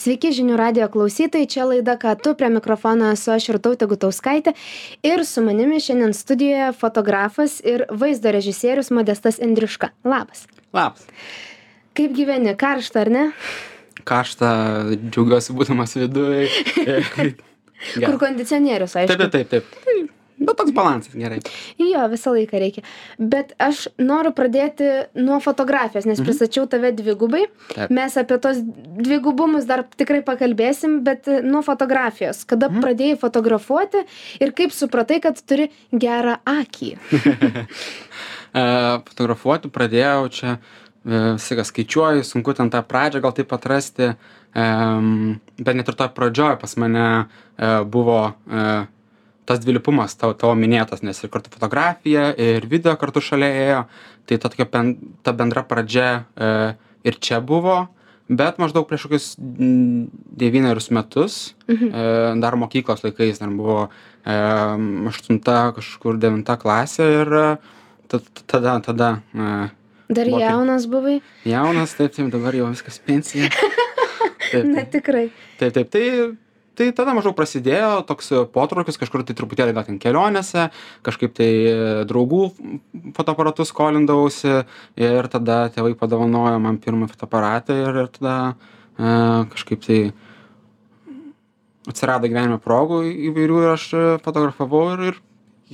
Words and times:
Sveiki 0.00 0.32
žinių 0.34 0.56
radio 0.58 0.88
klausytojai, 0.90 1.46
čia 1.50 1.66
laida 1.68 1.94
Ką 2.00 2.14
tu, 2.18 2.34
prie 2.38 2.50
mikrofono 2.50 3.12
esu 3.14 3.34
aš 3.34 3.48
ir 3.52 3.60
tautė 3.62 3.86
Gutauskaitė 3.90 4.54
ir 5.06 5.22
su 5.28 5.44
manimi 5.44 5.78
šiandien 5.82 6.14
studijoje 6.16 6.72
fotografas 6.80 7.60
ir 7.62 7.86
vaizdo 7.90 8.32
režisierius 8.34 8.90
Modestas 8.94 9.38
Indriška. 9.42 9.92
Labas. 10.04 10.48
Labas. 10.74 11.06
Kaip 11.94 12.16
gyveni, 12.16 12.56
karšta 12.58 13.04
ar 13.04 13.12
ne? 13.14 13.24
Karšta, 14.04 14.50
džiaugiuosi 14.98 15.54
būdamas 15.54 15.94
viduje. 16.00 16.50
Kur 17.94 18.18
kondicionierius, 18.18 18.98
aišku. 18.98 19.14
Taip, 19.14 19.30
taip, 19.30 19.54
taip. 19.54 19.80
taip. 19.86 20.13
Bet 20.44 20.58
toks 20.60 20.74
balansas 20.76 21.14
gerai. 21.16 21.40
Jo, 21.80 22.04
visą 22.12 22.34
laiką 22.34 22.60
reikia. 22.60 22.84
Bet 23.18 23.54
aš 23.62 23.86
noriu 24.00 24.34
pradėti 24.36 24.90
nuo 25.18 25.40
fotografijos, 25.44 26.06
nes 26.08 26.20
mhm. 26.20 26.28
pristačiau 26.28 26.68
tave 26.70 26.92
dvigubai. 26.96 27.46
Taip. 27.74 27.92
Mes 27.94 28.18
apie 28.20 28.38
tos 28.42 28.60
dvigubumus 28.64 29.68
dar 29.68 29.84
tikrai 29.96 30.22
pakalbėsim, 30.26 31.00
bet 31.06 31.28
nuo 31.44 31.64
fotografijos. 31.66 32.44
Kada 32.48 32.70
mhm. 32.70 32.84
pradėjai 32.84 33.20
fotografuoti 33.24 34.04
ir 34.44 34.54
kaip 34.56 34.74
supratai, 34.74 35.20
kad 35.24 35.40
turi 35.42 35.70
gerą 35.92 36.38
akį? 36.56 36.94
E, 38.54 38.62
fotografuoti 39.08 39.66
pradėjau 39.74 40.28
čia, 40.30 40.52
e, 41.02 41.20
visą 41.34 41.56
ką 41.58 41.64
skaičiuoju, 41.66 42.22
sunku 42.22 42.54
ten 42.54 42.68
tą 42.70 42.84
pradžią 42.86 43.24
gal 43.24 43.34
taip 43.34 43.50
atrasti, 43.56 44.12
bet 44.54 45.74
net 45.74 45.90
ir 45.90 45.96
to 45.98 46.06
pradžioje 46.14 46.60
pas 46.60 46.76
mane 46.78 47.06
e, 47.10 47.24
buvo 47.82 48.20
tas 49.44 49.60
dvilypumas 49.60 50.16
tavo 50.18 50.36
tavo 50.38 50.54
minėtas 50.58 51.04
nes 51.04 51.20
ir 51.22 51.32
kartu 51.32 51.52
fotografija 51.52 52.30
ir 52.40 52.66
video 52.70 52.96
kartu 53.00 53.22
šalia 53.24 53.50
ėjo 53.64 53.82
tai 54.28 54.38
ta 54.40 54.50
tokia 54.52 54.68
pen 54.70 54.94
ta 55.22 55.34
bendra 55.36 55.64
pradžia 55.68 56.24
e, 56.36 56.48
ir 57.04 57.20
čia 57.20 57.40
buvo 57.44 57.76
bet 58.28 58.58
maždaug 58.62 58.88
prieš 58.88 59.06
kokius 59.06 59.28
devynerius 59.38 60.90
metus 60.96 61.38
mhm. 61.68 61.92
e, 61.92 62.34
dar 62.40 62.56
mokyklos 62.60 63.04
laikais 63.04 63.42
dar 63.42 63.52
buvo 63.52 63.88
e, 63.88 64.36
aštunta 65.12 65.70
kažkur 65.76 66.20
devinta 66.20 66.56
klasė 66.60 67.08
ir 67.20 67.38
tada 68.48 68.78
tada 68.84 69.16
Dar 70.14 70.28
jaunas 70.28 70.84
buvai? 70.84 71.22
Jaunas, 71.48 71.94
taip, 71.96 72.12
taip, 72.12 72.28
dabar 72.28 72.52
jau 72.52 72.66
viskas 72.68 73.00
pensija. 73.00 73.48
Taip, 74.54 74.66
Na 74.68 74.84
tikrai. 74.84 75.30
Taip, 75.58 75.72
taip, 75.74 75.88
tai 75.90 76.02
tai 76.78 76.90
tada 76.96 77.14
maždaug 77.16 77.36
prasidėjo 77.38 78.02
toks 78.08 78.32
potraukis 78.54 78.98
kažkur 79.00 79.24
tai 79.26 79.36
truputėlį 79.38 79.74
gal 79.76 79.86
ten 79.86 80.00
kelionėse 80.02 80.68
kažkaip 81.06 81.34
tai 81.36 81.50
draugų 82.10 82.42
fotoaparatus 83.16 83.70
skolindavausi 83.72 84.64
ir 85.00 85.30
tada 85.32 85.68
tėvai 85.74 85.94
padovanojo 85.98 86.58
man 86.62 86.80
pirmą 86.82 87.08
fotoaparatą 87.12 87.78
ir 87.84 88.00
ir 88.04 88.10
tada 88.18 88.36
e, 88.50 89.14
kažkaip 89.54 89.86
tai 89.86 90.00
atsirado 91.90 92.30
gyvenime 92.30 92.58
progų 92.64 93.04
įvairių 93.30 93.62
ir 93.62 93.72
aš 93.76 93.88
fotografavau 94.24 94.84
ir 94.96 95.08
ir 95.12 95.22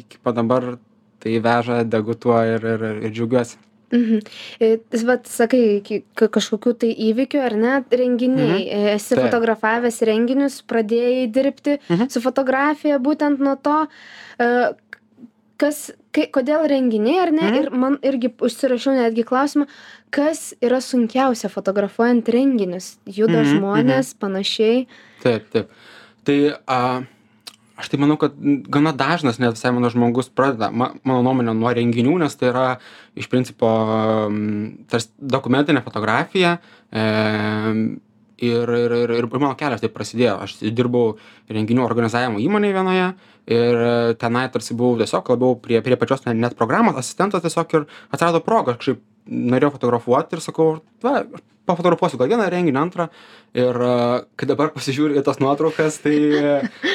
iki 0.05 0.21
pat 0.23 0.39
dabar 0.39 0.77
tai 1.21 1.41
veža 1.45 1.83
degu 1.85 2.15
tuo 2.15 2.39
ir 2.45 2.65
ir 2.75 2.87
ir 2.93 3.13
džiaugiuosi 3.13 3.70
Mhm. 3.91 4.21
E, 4.63 4.77
vat 5.09 5.27
sakai, 5.27 5.81
kažkokių 6.15 6.75
tai 6.85 6.91
įvykių 7.11 7.41
ar 7.43 7.57
ne, 7.59 7.75
renginiai. 7.91 8.61
Mhm. 8.67 8.93
Esi 8.97 9.17
Taip. 9.17 9.25
fotografavęs 9.27 10.01
renginius, 10.07 10.61
pradėjai 10.63 11.27
dirbti 11.33 11.79
mhm. 11.81 12.11
su 12.13 12.23
fotografija 12.23 13.01
būtent 13.03 13.43
nuo 13.43 13.57
to, 13.59 13.81
kas, 15.61 15.81
kai, 16.15 16.27
kodėl 16.33 16.67
renginiai 16.71 17.23
ar 17.25 17.33
ne. 17.35 17.47
Mhm. 17.47 17.61
Ir 17.61 17.71
man 17.85 17.99
irgi 18.07 18.33
užsirašiau 18.41 18.97
netgi 18.99 19.27
klausimą, 19.29 19.69
kas 20.15 20.51
yra 20.65 20.81
sunkiausia 20.85 21.51
fotografuojant 21.53 22.29
renginius. 22.33 22.95
Juda 23.07 23.43
mhm. 23.43 23.55
žmonės, 23.55 24.15
mhm. 24.15 24.21
panašiai. 24.23 24.85
Taip, 25.25 25.51
taip. 25.55 25.75
Tai 26.27 26.39
a, 26.69 26.81
aš 27.81 27.89
tai 27.91 28.01
manau 28.01 28.19
kad 28.21 28.37
gana 28.73 28.93
dažnas 28.97 29.41
net 29.41 29.57
visai 29.57 29.73
mano 29.75 29.91
žmogus 29.93 30.31
pradeda 30.31 30.71
ma 30.71 30.93
mano 31.03 31.25
nuomone 31.27 31.55
nuo 31.57 31.73
renginių 31.77 32.19
nes 32.23 32.37
tai 32.39 32.53
yra 32.53 32.67
iš 33.19 33.31
principo 33.33 33.71
tarsi 34.93 35.11
dokumentinė 35.19 35.83
fotografija 35.87 36.59
e, 36.93 37.05
ir 38.41 38.73
ir 38.77 38.93
ir 38.97 39.11
ir 39.19 39.27
mano 39.37 39.55
kelias 39.59 39.83
taip 39.83 39.95
prasidėjo. 39.97 40.39
Aš 40.45 40.57
dirbau 40.77 41.19
renginių 41.51 41.85
organizavimo 41.85 42.41
įmonėj 42.41 42.75
vienoje 42.77 43.07
ir 43.51 43.85
tenai 44.21 44.47
tarsi 44.53 44.77
buvau 44.77 44.99
tiesiog 45.01 45.31
labiau 45.35 45.57
prie 45.61 45.81
prie 45.85 45.97
pačios 46.01 46.25
net 46.27 46.57
programos 46.57 46.97
asistentas 46.97 47.45
tiesiog 47.45 47.77
ir 47.77 47.87
atsirado 48.11 48.43
proga 48.45 48.77
kažkaip 48.77 49.03
norėjau 49.31 49.75
fotografuot 49.77 50.37
ir 50.37 50.45
sakau 50.45 50.71
va 51.05 51.25
pafotografuosiu 51.69 52.19
gal 52.21 52.31
vieną 52.33 52.49
renginį 52.53 52.81
antrą. 52.81 53.09
Ir 53.59 53.79
kai 54.39 54.49
dabar 54.51 54.73
pasižiūriu 54.77 55.21
į 55.21 55.25
tas 55.27 55.41
nuotraukas 55.43 56.01
tai 56.05 56.17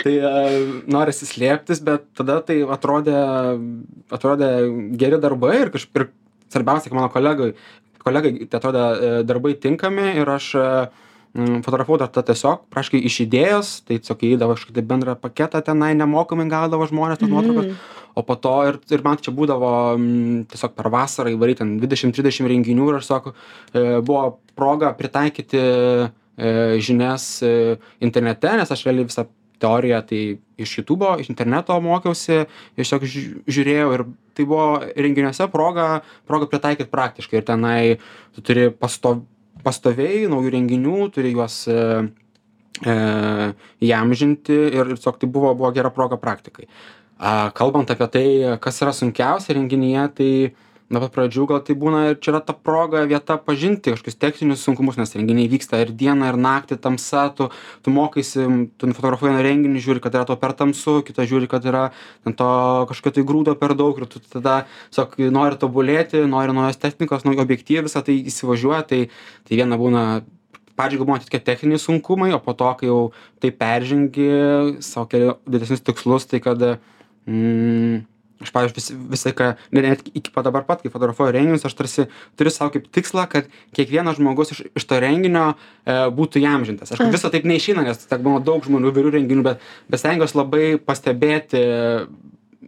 tai 0.03 0.15
norisi 0.91 1.29
slėptis 1.29 1.83
bet 1.85 2.07
tada 2.17 2.41
tai 2.45 2.61
atrodė 2.77 3.17
atrodė 4.15 4.51
geri 5.01 5.21
darbai 5.21 5.55
ir 5.63 5.73
kažkaip 5.73 6.13
svarbiausia 6.53 6.91
kad 6.91 6.99
mano 6.99 7.11
kolegai 7.13 7.53
kolegai 8.05 8.37
tai 8.45 8.61
atrodė 8.61 9.23
darbai 9.27 9.55
tinkami 9.59 10.13
ir 10.21 10.29
aš 10.37 10.53
fotografavau 11.35 11.99
dar 11.99 12.11
tą 12.13 12.23
tiesiog 12.29 12.63
praktiškai 12.71 13.01
iš 13.09 13.19
idėjos 13.25 13.71
tai 13.87 13.99
tiesiog 13.99 14.23
įeidavo 14.29 14.55
kažkokį 14.55 14.75
tai 14.77 14.85
bendrą 14.91 15.15
paketą 15.19 15.61
tenai 15.65 15.91
nemokamai 15.99 16.47
gaudavo 16.51 16.87
žmonės 16.87 17.19
tas 17.19 17.31
nuotraukas 17.31 17.73
o 18.15 18.23
po 18.23 18.37
to 18.39 18.55
ir 18.69 18.79
ir 18.95 19.03
man 19.03 19.19
čia 19.19 19.35
būdavo 19.35 19.71
tiesiog 20.51 20.75
per 20.77 20.91
vasarą 20.93 21.33
įvairiai 21.35 21.59
ten 21.61 21.73
dvidešim 21.81 22.15
trisdešim 22.15 22.47
renginių 22.51 22.91
ir 22.91 22.99
aš 23.01 23.09
tiesiog 23.09 23.31
buvo 24.07 24.21
proga 24.55 24.93
pritaikyti 24.95 25.59
e, 25.59 26.53
žinias 26.79 27.27
e, 27.43 27.75
internete 27.99 28.55
nes 28.55 28.71
aš 28.71 28.87
realiai 28.87 29.09
visą 29.09 29.27
teoriją 29.59 30.01
tai 30.07 30.21
iš 30.61 30.77
jutubo 30.79 31.15
iš 31.19 31.29
interneto 31.31 31.75
mokiausi 31.83 32.45
tiesiog 32.79 33.07
žiūrėjau 33.11 33.91
ir 33.97 34.05
tai 34.35 34.47
buvo 34.47 34.67
renginiuose 34.95 35.47
proga 35.51 35.87
proga 36.27 36.49
pritaikyt 36.51 36.91
praktiškai. 36.91 37.39
Ir 37.39 37.47
tenai 37.47 37.79
tu 38.35 38.43
turi 38.45 38.69
pasto 38.71 39.17
pastoviai 39.63 40.25
naujų 40.31 40.51
renginių 40.57 41.09
turi 41.15 41.31
juos 41.35 41.61
e, 41.71 41.79
e, 42.83 42.95
įamžinti 43.87 44.59
ir 44.75 44.93
tiesiog 44.95 45.19
tai 45.21 45.29
buvo 45.31 45.53
buvo 45.55 45.71
gera 45.75 45.93
proga 45.93 46.19
praktikai. 46.21 46.67
A 47.15 47.51
kalbant 47.55 47.91
apie 47.93 48.07
tai 48.11 48.27
kas 48.59 48.81
yra 48.83 48.91
sunkiausia 48.91 49.55
renginyje 49.55 50.07
tai 50.17 50.31
nuo 50.93 51.01
pat 51.01 51.13
pradžių 51.15 51.45
gal 51.49 51.61
tai 51.65 51.73
būna 51.81 52.01
ir 52.11 52.19
čia 52.21 52.35
yra 52.35 52.41
ta 52.45 52.53
proga 52.53 53.01
vieta 53.09 53.39
pažinti 53.41 53.93
kažkokius 53.93 54.19
techninius 54.21 54.65
sunkumus 54.65 54.99
nes 54.99 55.15
renginiai 55.17 55.49
vyksta 55.49 55.79
ir 55.81 55.93
dieną 55.97 56.29
ir 56.29 56.37
naktį 56.37 56.77
tamsa 56.83 57.25
tu 57.33 57.49
tu 57.81 57.93
mokaisi 57.93 58.45
tu 58.77 58.89
nufotografuoji 58.91 59.33
vieną 59.33 59.45
renginį 59.47 59.81
žiūri 59.81 60.03
kad 60.03 60.17
yra 60.17 60.27
tau 60.29 60.37
per 60.37 60.53
tamsu 60.53 60.99
kitą 61.07 61.25
žiūri 61.25 61.49
kad 61.49 61.65
yra 61.65 61.87
ten 62.23 62.37
to 62.37 62.51
kažkokio 62.91 63.17
tai 63.17 63.25
grūdo 63.31 63.57
per 63.57 63.73
daug 63.73 63.97
ir 63.97 64.05
tu 64.11 64.21
tada 64.21 64.61
tiesiog 64.93 65.17
nori 65.33 65.57
tobulėti 65.65 66.21
nori 66.29 66.53
naujos 66.53 66.77
technikos 66.77 67.25
naujų 67.25 67.41
objektyvų 67.47 67.87
visa 67.89 68.05
tai 68.05 68.21
įsivažiuoja 68.29 68.85
tai 68.85 69.05
tai 69.49 69.61
viena 69.61 69.81
būna 69.81 70.05
pradžioj 70.77 71.01
gal 71.01 71.09
būna 71.09 71.25
tokie 71.25 71.41
techniniai 71.49 71.81
sunkumai 71.81 72.33
o 72.35 72.41
po 72.43 72.53
to 72.53 72.71
kai 72.77 72.93
jau 72.93 72.99
tai 73.41 73.49
peržengi 73.49 74.33
sau 74.85 75.09
keli 75.09 75.33
didesnius 75.49 75.81
tikslus 75.81 76.29
tai 76.29 76.43
kad 76.45 76.61
mm, 77.25 78.03
aš 78.43 78.51
pavyzdžiui 78.51 78.75
vis 78.75 78.89
visą 79.13 79.31
laiką 79.31 79.49
net 79.75 80.03
iki 80.11 80.33
pat 80.35 80.47
dabar 80.47 80.65
pat 80.67 80.83
kai 80.83 80.91
fotografuoju 80.91 81.35
renginius 81.35 81.65
aš 81.67 81.75
tarsi 81.77 82.07
turiu 82.35 82.51
sau 82.51 82.67
kaip 82.73 82.89
tikslą 82.91 83.27
kad 83.31 83.47
kiekvienas 83.77 84.19
žmogus 84.19 84.51
iš 84.55 84.63
iš 84.75 84.87
to 84.89 84.99
renginio 84.99 85.53
e, 85.53 85.97
būtų 86.17 86.43
įamžintas. 86.43 86.91
Aišku 86.91 87.11
viso 87.13 87.31
taip 87.31 87.47
neišeina 87.47 87.85
nes 87.87 88.03
tiek 88.03 88.23
būna 88.25 88.43
daug 88.43 88.65
žmonių 88.67 88.91
įvairių 88.91 89.15
renginių 89.19 89.45
bet 89.47 89.63
bet 89.91 90.03
stengiuos 90.03 90.35
labai 90.35 90.75
pastebėti 90.83 91.63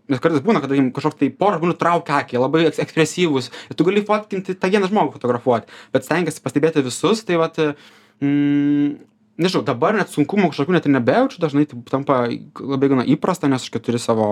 nes 0.07 0.23
kartais 0.23 0.43
būna 0.43 0.61
kad 0.63 0.71
kažkoks 0.71 1.19
tai 1.19 1.29
pora 1.35 1.59
žmonių 1.59 1.75
traukia 1.79 2.21
akį 2.21 2.39
labai 2.39 2.63
ekspresyvūs 2.69 3.51
ir 3.67 3.77
tu 3.77 3.87
gali 3.87 4.03
fotkinti 4.07 4.55
tą 4.55 4.71
vieną 4.71 4.89
žmogų 4.91 5.17
fotografuot 5.17 5.67
bet 5.95 6.07
stengiesi 6.07 6.43
pastebėti 6.43 6.85
visus 6.85 7.25
tai 7.27 7.39
vat 7.41 7.59
mm, 7.59 8.95
nežinau 9.41 9.65
dabar 9.67 9.97
net 9.97 10.13
sunkumų 10.13 10.51
kažkokių 10.53 10.77
net 10.77 10.87
ir 10.87 10.95
nebejaučiu 10.95 11.43
dažnai 11.43 11.67
tai 11.69 11.81
tampa 11.91 12.23
labai 12.27 12.91
gana 12.93 13.07
įprasta 13.07 13.51
nes 13.51 13.67
aš 13.67 13.83
turiu 13.83 14.01
savo 14.01 14.29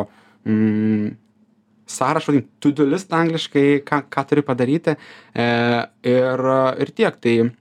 mm, 0.47 1.15
sąrašą 1.85 2.41
to 2.59 2.71
do 2.71 2.85
list 2.85 3.13
angliškai 3.13 3.83
ką 3.85 4.01
ką 4.09 4.25
turi 4.29 4.43
padaryti 4.43 4.95
e, 5.35 5.45
ir 6.03 6.49
ir 6.79 6.91
tiek 6.91 7.15
tai 7.21 7.51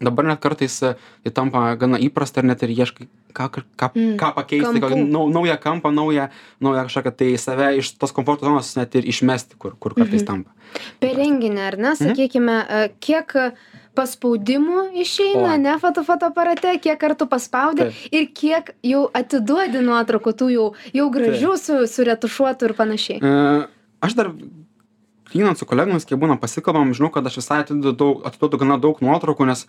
dabar 0.00 0.24
net 0.24 0.40
kartais 0.40 0.78
tai 0.80 1.32
tampa 1.34 1.74
gana 1.76 1.98
įprasta 1.98 2.40
ir 2.40 2.48
net 2.50 2.62
ir 2.62 2.74
ieškai 2.76 3.08
ką 3.34 3.48
ką 3.52 3.90
mm, 3.94 4.14
ką 4.20 4.32
pakeisti 4.36 4.82
kokį 4.82 5.00
nau 5.10 5.28
naują 5.30 5.56
kampą 5.60 5.92
naują 5.92 6.28
naują 6.60 6.86
kažkokią 6.88 7.12
tai 7.16 7.32
save 7.38 7.72
iš 7.78 7.92
tos 7.98 8.12
komforto 8.12 8.46
zonos 8.46 8.76
net 8.76 8.94
ir 8.94 9.08
išmesti 9.08 9.58
kur 9.58 9.76
kur 9.78 9.94
kartais 9.94 10.22
mhm. 10.22 10.26
tampa 10.26 10.50
per 11.00 11.16
renginį 11.18 11.66
ar 11.66 11.78
ne 11.78 11.92
mhm. 11.92 12.00
sakykime 12.04 12.56
kiek 13.00 13.34
paspaudimų 13.98 14.84
išeina 15.04 15.56
ane 15.56 15.74
foto 15.82 16.04
fotoaparate 16.06 16.76
kiek 16.84 16.98
kartų 17.02 17.28
paspaudi 17.30 17.90
ir 18.14 18.30
kiek 18.40 18.72
jau 18.86 19.04
atiduodi 19.20 19.82
nuotraukų 19.84 20.34
tų 20.40 20.50
jau 20.54 20.66
jau 20.96 21.10
gražių 21.18 21.52
su 21.60 21.82
suretušuotų 21.90 22.70
ir 22.70 22.76
panašiai. 22.78 23.18
E, 23.20 23.68
aš 24.06 24.16
dar 24.18 24.32
lyginant 25.34 25.60
su 25.60 25.68
kolegomis 25.68 26.06
kiek 26.08 26.20
būna 26.20 26.38
pasikalbam 26.40 26.94
žinau 26.96 27.10
kad 27.14 27.26
aš 27.28 27.40
visai 27.42 27.62
atiduodu 27.64 28.60
gana 28.60 28.78
daug 28.80 29.00
nuotraukų 29.04 29.48
nes 29.50 29.66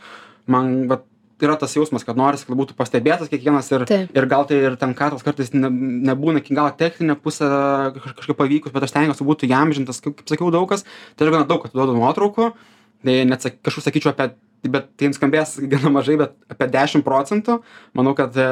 man 0.47 0.87
vat 0.91 1.03
yra 1.39 1.55
tas 1.59 1.75
jausmas 1.75 2.03
kad 2.07 2.17
norisi 2.19 2.47
kad 2.47 2.57
būtų 2.59 2.75
pastebėtas 2.79 3.29
kiekvienas 3.31 3.69
ir 3.71 3.85
Taip. 3.89 4.15
ir 4.15 4.27
gal 4.31 4.45
tai 4.47 4.59
ir 4.69 4.75
ten 4.79 4.93
kadras 4.97 5.23
kartais 5.23 5.53
ne, 5.55 5.69
nebūna 6.09 6.41
iki 6.43 6.55
galo 6.57 6.71
techninė 6.75 7.15
pusė 7.19 7.47
kaž- 7.95 8.17
kažkaip 8.19 8.39
pavykus 8.39 8.75
bet 8.75 8.83
aš 8.87 8.93
stengiuosi 8.93 9.27
būtų 9.27 9.47
įamžintas 9.51 10.03
kaip, 10.03 10.17
kaip 10.19 10.33
sakiau 10.33 10.51
daug 10.51 10.67
kas 10.71 10.83
tai 11.15 11.27
aš 11.27 11.33
gana 11.35 11.47
daug 11.47 11.63
atiduodu 11.67 11.95
nuotraukų 11.95 12.51
tai 13.05 13.23
net 13.29 13.45
sak- 13.45 13.59
kažkur 13.65 13.85
sakyčiau 13.85 14.13
apie 14.13 14.31
bet 14.67 14.89
tai 14.99 15.07
nuskambės 15.11 15.55
gana 15.71 15.91
mažai 15.93 16.17
bet 16.19 16.35
apie 16.51 16.67
dešim 16.73 17.03
procentų. 17.05 17.59
Manau 17.95 18.15
kad 18.17 18.35
e, 18.35 18.47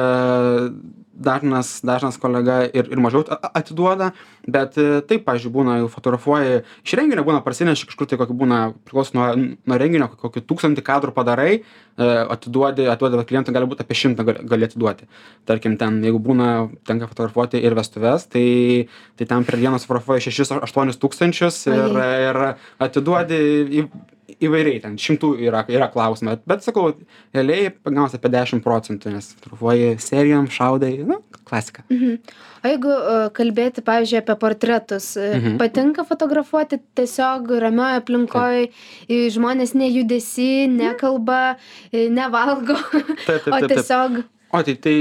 dažnas 1.18 1.80
dažnas 1.82 2.16
kolega 2.22 2.62
ir 2.66 2.88
ir 2.92 3.00
mažiau 3.02 3.24
atiduoda 3.54 4.12
bet 4.46 4.78
e, 4.78 5.00
taip 5.08 5.24
pavyzdžiui 5.26 5.52
būna 5.54 5.76
jau 5.82 5.90
fotografuoji 5.92 6.62
iš 6.86 6.94
renginio 6.98 7.24
būna 7.26 7.42
parsineši 7.44 7.88
kažkur 7.90 8.08
tai 8.10 8.18
kokį 8.20 8.36
būna 8.42 8.58
priklauso 8.86 9.16
nuo 9.18 9.28
nuo 9.38 9.78
renginio 9.82 10.08
kokį 10.14 10.44
tūkstantį 10.48 10.84
kadrų 10.86 11.14
padarai 11.16 11.50
e, 11.54 11.62
atiduodi 12.36 12.88
atiduodi 12.88 13.22
vat 13.22 13.30
klientui 13.30 13.56
gali 13.56 13.70
būt 13.70 13.82
apie 13.84 13.98
šimtą 14.02 14.26
gali 14.28 14.44
gali 14.48 14.68
atiduoti. 14.68 15.08
Tarkim 15.48 15.78
ten 15.80 16.02
jeigu 16.04 16.20
būna 16.22 16.50
tenka 16.88 17.10
fotografuoti 17.10 17.62
ir 17.62 17.76
vestuves 17.78 18.28
tai 18.32 18.46
tai 19.18 19.26
ten 19.32 19.48
per 19.48 19.58
dieną 19.58 19.80
sufotografuoji 19.82 20.28
šešis 20.28 20.54
aštuonis 20.60 21.02
tūkstančius 21.02 21.64
ir 21.72 21.98
ir 22.28 22.44
atiduodi 22.84 23.42
į 23.82 23.88
įvairiai 24.44 24.80
ten 24.82 24.96
šimtų 25.00 25.32
yra 25.46 25.64
yra 25.72 25.88
klausimų 25.92 26.36
bet 26.48 26.64
sakau 26.66 26.90
realiai 27.34 27.72
gaunasi 27.84 28.18
apie 28.18 28.30
dešim 28.34 28.62
procentų 28.64 29.14
nes 29.14 29.32
fotografuoji 29.38 29.96
serijom 30.02 30.48
šaudai 30.52 30.92
nu 31.08 31.18
klasika 31.48 31.84
Mhm. 31.88 32.20
O 32.58 32.68
jeigu 32.68 32.90
uh, 32.90 33.28
kalbėti, 33.30 33.84
pavyzdžiui, 33.86 34.18
apie 34.18 34.34
portretus, 34.40 35.12
mhm. 35.16 35.38
Mhm. 35.38 35.58
patinka 35.60 36.04
fotografuoti 36.04 36.80
tiesiog 36.98 37.52
ramioje 37.64 38.00
aplinkoje, 38.02 38.64
žmonės 39.36 39.76
nejudesi, 39.78 40.66
nekalba, 40.72 41.56
e, 41.92 42.08
nevalgo, 42.10 42.76
taip 43.26 43.46
taip 43.46 43.52
o 43.54 43.60
taip 43.60 43.68
taip 43.68 43.76
tiesiog... 43.76 44.18
o 44.50 44.62
tai 44.64 44.74
tai 44.74 44.96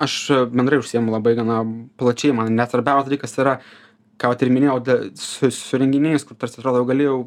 aš 0.00 0.16
bendrai 0.50 0.80
užsiimu 0.82 1.14
labai 1.14 1.36
gana 1.38 1.62
plačiai 2.00 2.34
man 2.34 2.52
net 2.56 2.72
svarbiausias 2.72 3.08
dalykas 3.08 3.38
yra 3.38 3.60
ką 4.20 4.34
ir 4.36 4.52
minėjau 4.52 4.78
su 5.16 5.50
su 5.50 5.78
renginiais 5.80 6.24
kur 6.24 6.36
tarsi 6.36 6.60
atrodo 6.60 6.82
jau 6.82 6.88
gali 6.88 7.06
jau 7.06 7.18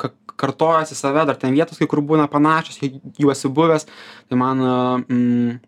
ka 0.00 0.12
kartojasi 0.38 0.94
save 0.94 1.26
dar 1.26 1.36
ten 1.36 1.54
vietos 1.54 1.78
kai 1.78 1.88
kur 1.90 2.00
būna 2.00 2.28
panašios 2.30 2.78
jau 3.18 3.32
esi 3.34 3.50
buvęs 3.58 3.88
tai 4.28 4.38
man 4.38 4.62
mm, 4.62 5.58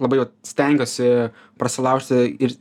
labai 0.00 0.24
vat 0.24 0.34
stengiuosi 0.46 1.08
prasilaužti 1.60 2.20
ir 2.40 2.56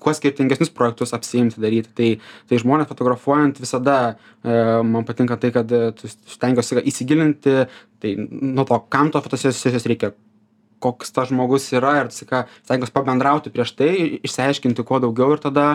kuo 0.00 0.12
skirtingesnius 0.16 0.72
projektus 0.72 1.12
apsiimti 1.16 1.60
daryti. 1.60 1.92
Tai 1.94 2.08
tai 2.48 2.60
žmones 2.62 2.88
fotografuojant 2.88 3.60
visada 3.60 4.16
e 4.44 4.56
man 4.82 5.04
patinka 5.04 5.36
tai 5.36 5.52
kad 5.52 5.72
e, 5.72 5.92
stengiuosi 6.34 6.80
įsigilinti 6.80 7.56
tai 8.00 8.16
nuo 8.16 8.64
to 8.64 8.80
kam 8.88 9.12
tos 9.12 9.24
fotosesijos 9.26 9.86
reikia 9.86 10.14
koks 10.80 11.12
tas 11.12 11.28
žmogus 11.28 11.68
yra 11.76 11.98
ir 12.00 12.08
visą 12.08 12.24
laiką 12.24 12.42
stengiuos 12.64 12.94
pabendrauti 12.94 13.52
prieš 13.52 13.74
tai 13.76 13.92
išsiaiškinti 14.24 14.86
kuo 14.88 15.00
daugiau 15.04 15.36
ir 15.36 15.44
tada 15.44 15.66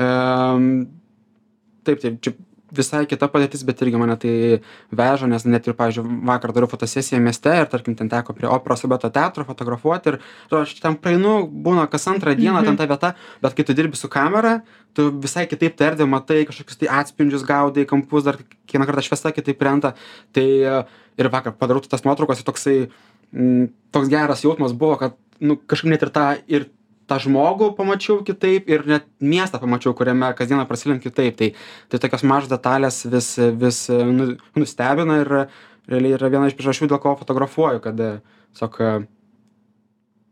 em 0.00 0.86
taip 1.84 2.00
tai 2.00 2.16
čia 2.24 2.32
visai 2.76 3.04
kita 3.10 3.28
padėtis 3.32 3.64
bet 3.66 3.82
irgi 3.84 4.00
mane 4.00 4.16
tai 4.20 4.34
veža 4.90 5.28
nes 5.30 5.46
net 5.48 5.68
ir 5.68 5.76
pavyzdžiui 5.78 6.20
vakar 6.30 6.54
dariau 6.56 6.70
fotosesiją 6.70 7.20
mieste 7.24 7.52
ir 7.60 7.68
tarkim 7.72 7.96
ten 7.98 8.10
teko 8.12 8.36
prie 8.36 8.50
operos 8.50 8.86
baleto 8.86 9.10
teatro 9.10 9.46
fotografuoti 9.48 10.12
ir 10.14 10.20
atrodo 10.46 10.64
aš 10.66 10.74
ten 10.80 10.96
praeinu 10.96 11.36
būna 11.48 11.88
kas 11.90 12.08
antrą 12.12 12.36
dieną 12.38 12.64
ten 12.66 12.80
ta 12.80 12.88
vieta 12.90 13.14
bet 13.42 13.56
kai 13.56 13.66
tu 13.66 13.76
dirbi 13.76 13.96
su 14.00 14.08
kamera 14.08 14.60
tu 14.94 15.10
visai 15.10 15.46
kitaip 15.50 15.76
tą 15.76 15.90
erdvę 15.90 16.06
matai 16.08 16.44
kažkokius 16.48 16.78
tai 16.80 16.90
atspindžius 17.00 17.44
gaudai 17.46 17.84
kampus 17.90 18.24
dar 18.26 18.38
kiekvieną 18.38 18.86
kartą 18.88 19.02
šviesa 19.08 19.32
kitaip 19.34 19.58
krenta. 19.58 19.94
Tai 20.32 20.46
ir 21.18 21.30
vakar 21.30 21.54
padarau 21.58 21.82
tas 21.82 22.04
nuotraukas 22.06 22.40
ir 22.40 22.46
toksai 22.46 22.76
mm, 23.32 23.66
toks 23.94 24.10
geras 24.12 24.44
jausmas 24.46 24.74
buvo 24.78 24.98
kad 25.02 25.18
nu 25.40 25.56
kažkaip 25.56 25.90
net 25.90 26.06
ir 26.06 26.14
tą 26.14 26.26
ir 26.46 26.68
tą 27.10 27.18
žmogų 27.26 27.72
pamačiau 27.78 28.22
kitaip 28.26 28.68
ir 28.70 28.86
net 28.88 29.06
miestą 29.20 29.60
pamačiau 29.62 29.94
kuriame 29.96 30.32
kasdieną 30.38 30.66
prasilenkiu 30.68 31.10
kitaip 31.10 31.38
tai 31.40 31.52
tai 31.92 32.02
tokios 32.02 32.24
mažos 32.24 32.52
detalės 32.52 33.04
vis 33.10 33.34
vis 33.64 33.84
nu 33.90 34.34
nustebina 34.56 35.20
ir 35.22 35.32
realiai 35.90 36.16
yra 36.18 36.32
viena 36.32 36.48
iš 36.48 36.56
priežasčių 36.58 36.90
dėl 36.92 37.02
ko 37.02 37.16
fotografuoju 37.20 37.84
kad 37.84 38.00
tiesiog 38.00 38.82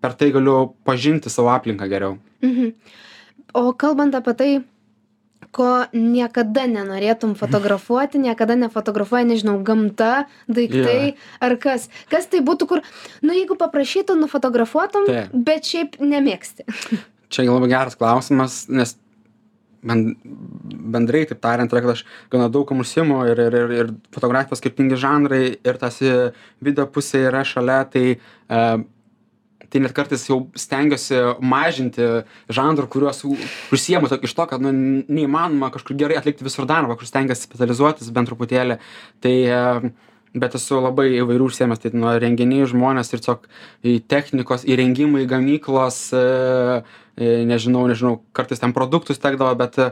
per 0.03 0.19
tai 0.19 0.33
galiu 0.35 0.75
pažinti 0.85 1.31
savo 1.31 1.53
aplinką 1.55 1.89
geriau 1.89 2.19
Mhm. 2.43 2.73
O 3.55 3.73
kalbant 3.73 4.15
apie 4.15 4.35
tai, 4.35 4.51
ko 5.51 5.85
niekada 5.93 6.67
nenorėtum 6.71 7.35
fotografuoti, 7.39 8.21
niekada 8.27 8.57
nefotografuoji, 8.61 9.31
nežinau, 9.35 9.59
gamta, 9.67 10.27
daiktai 10.49 11.15
ar 11.43 11.57
kas. 11.61 11.89
Kas 12.13 12.31
tai 12.31 12.45
būtų, 12.47 12.71
kur, 12.71 12.85
nu 13.27 13.35
jeigu 13.37 13.59
paprašytų, 13.61 14.19
nufotografuotum, 14.23 15.09
Taip. 15.11 15.33
bet 15.35 15.69
šiaip 15.69 15.99
nemėgsti. 16.03 16.69
čia 17.33 17.49
labai 17.49 17.71
geras 17.73 17.97
klausimas 17.97 18.67
nes 18.69 18.95
ben 19.83 20.15
bendrai 20.95 21.25
taip 21.27 21.41
tariant 21.43 21.73
yra 21.73 21.83
kad 21.83 21.95
aš 21.97 22.05
gana 22.31 22.49
daug 22.53 22.67
kuom 22.69 22.85
užsiimu 22.85 23.23
ir 23.33 23.41
ir 23.49 23.57
ir 23.61 23.77
ir 23.79 23.93
fotografijos 24.15 24.63
skirtingi 24.63 24.99
žanrai 25.05 25.45
ir 25.57 25.81
tas 25.81 25.99
video 26.61 26.87
pusė 26.87 27.27
yra 27.31 27.43
šalia 27.55 27.83
tai 27.95 28.05
e 28.13 28.61
tai 29.73 29.81
net 29.81 29.95
kartais 29.97 30.27
jau 30.29 30.39
stengiuosi 30.59 31.19
mažinti 31.41 32.07
žanrų 32.53 32.89
kuriuos 32.93 33.25
užsiimu 33.73 34.11
tik 34.13 34.27
iš 34.29 34.37
to 34.37 34.47
kad 34.51 34.63
nu 34.65 34.73
neįmanoma 34.73 35.73
kažkur 35.73 35.97
gerai 35.97 36.21
atlikti 36.21 36.45
visur 36.45 36.69
darbą 36.69 36.99
kur 37.01 37.09
stengiuosi 37.09 37.49
specializuotis 37.49 38.13
bent 38.13 38.29
truputėlį. 38.29 38.77
Tai 39.25 39.37
bet 40.33 40.57
esu 40.57 40.81
labai 40.81 41.09
įvairių 41.21 41.49
užsiėmęs 41.51 41.83
tai 41.83 41.93
nuo 41.97 42.13
renginiai 42.21 42.69
žmonės 42.69 43.13
ir 43.13 43.21
tiesiog 43.21 43.49
į 43.85 43.97
technikos 44.09 44.65
įrengimai 44.69 45.27
gamyklos 45.29 46.05
e 46.17 46.27
e 47.13 47.33
nežinau 47.45 47.85
nežinau 47.91 48.23
kartais 48.33 48.61
ten 48.61 48.73
produktus 48.73 49.21
tekdavo 49.21 49.53
bet 49.61 49.77
e 49.79 49.91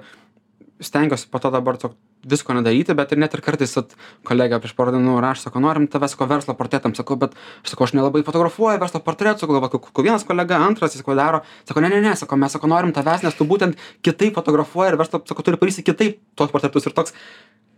stengiuosi 0.80 1.28
po 1.28 1.38
to 1.38 1.50
dabar 1.52 1.76
tiesiog 1.76 1.96
visko 2.24 2.54
nedaryti 2.56 2.94
bet 2.96 3.12
ir 3.14 3.20
net 3.20 3.34
ir 3.34 3.42
kartais 3.44 3.72
vat 3.76 3.94
kolegė 4.28 4.58
prieš 4.60 4.74
porą 4.76 4.92
dienų 4.94 5.16
rašo 5.24 5.46
sako 5.46 5.62
norim 5.64 5.86
tavęs 5.90 6.14
sakau 6.14 6.28
verslo 6.28 6.54
portretam 6.58 6.94
sakau 6.96 7.16
bet 7.20 7.36
aš 7.64 7.72
sakau 7.72 7.86
aš 7.86 7.94
nelabai 7.96 8.22
fotografuoju 8.26 8.80
verslo 8.82 9.00
portretų 9.04 9.44
sakau 9.44 9.60
va 9.62 9.70
sakau 9.72 10.04
vienas 10.04 10.26
kolega 10.28 10.58
antras 10.60 10.94
jis 10.94 11.00
sakau 11.00 11.16
daro 11.16 11.40
sako 11.68 11.84
ne 11.84 11.92
ne 11.94 12.02
ne 12.04 12.12
sako 12.16 12.36
mes 12.36 12.52
sako 12.52 12.68
norim 12.72 12.92
tavęs 12.96 13.24
nes 13.24 13.38
tu 13.38 13.46
būtent 13.48 13.80
kitaip 14.04 14.36
fotografuoji 14.36 14.92
ir 14.92 14.98
verslo 15.00 15.22
sako 15.24 15.46
turi 15.46 15.60
padarysi 15.60 15.86
kitaip 15.86 16.20
tuos 16.36 16.52
portretus 16.52 16.86
ir 16.86 16.96
toks 16.96 17.16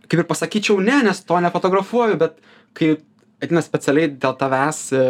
kaip 0.09 0.19
ir 0.19 0.27
pasakyčiau 0.27 0.79
ne 0.83 0.99
nes 1.07 1.23
to 1.23 1.39
nefotografuoju 1.39 2.19
bet 2.19 2.39
kai 2.75 2.97
ateina 3.43 3.63
specialiai 3.63 4.11
dėl 4.11 4.35
tavęs 4.39 4.85
e 4.91 5.05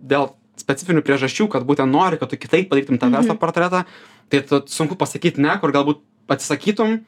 dėl 0.00 0.30
specifinių 0.56 1.02
priežasčių 1.04 1.48
kad 1.52 1.66
būtent 1.68 1.92
nori 1.92 2.16
kad 2.20 2.32
tu 2.32 2.40
kitaip 2.40 2.70
padarytum 2.70 3.00
tą 3.00 3.12
verslo 3.12 3.36
portretą 3.36 3.84
tai 4.32 4.40
tu 4.48 4.62
sunku 4.72 4.96
pasakyt 4.96 5.36
ne 5.38 5.58
kur 5.60 5.74
galbūt 5.76 6.00
atsisakytum 6.32 7.02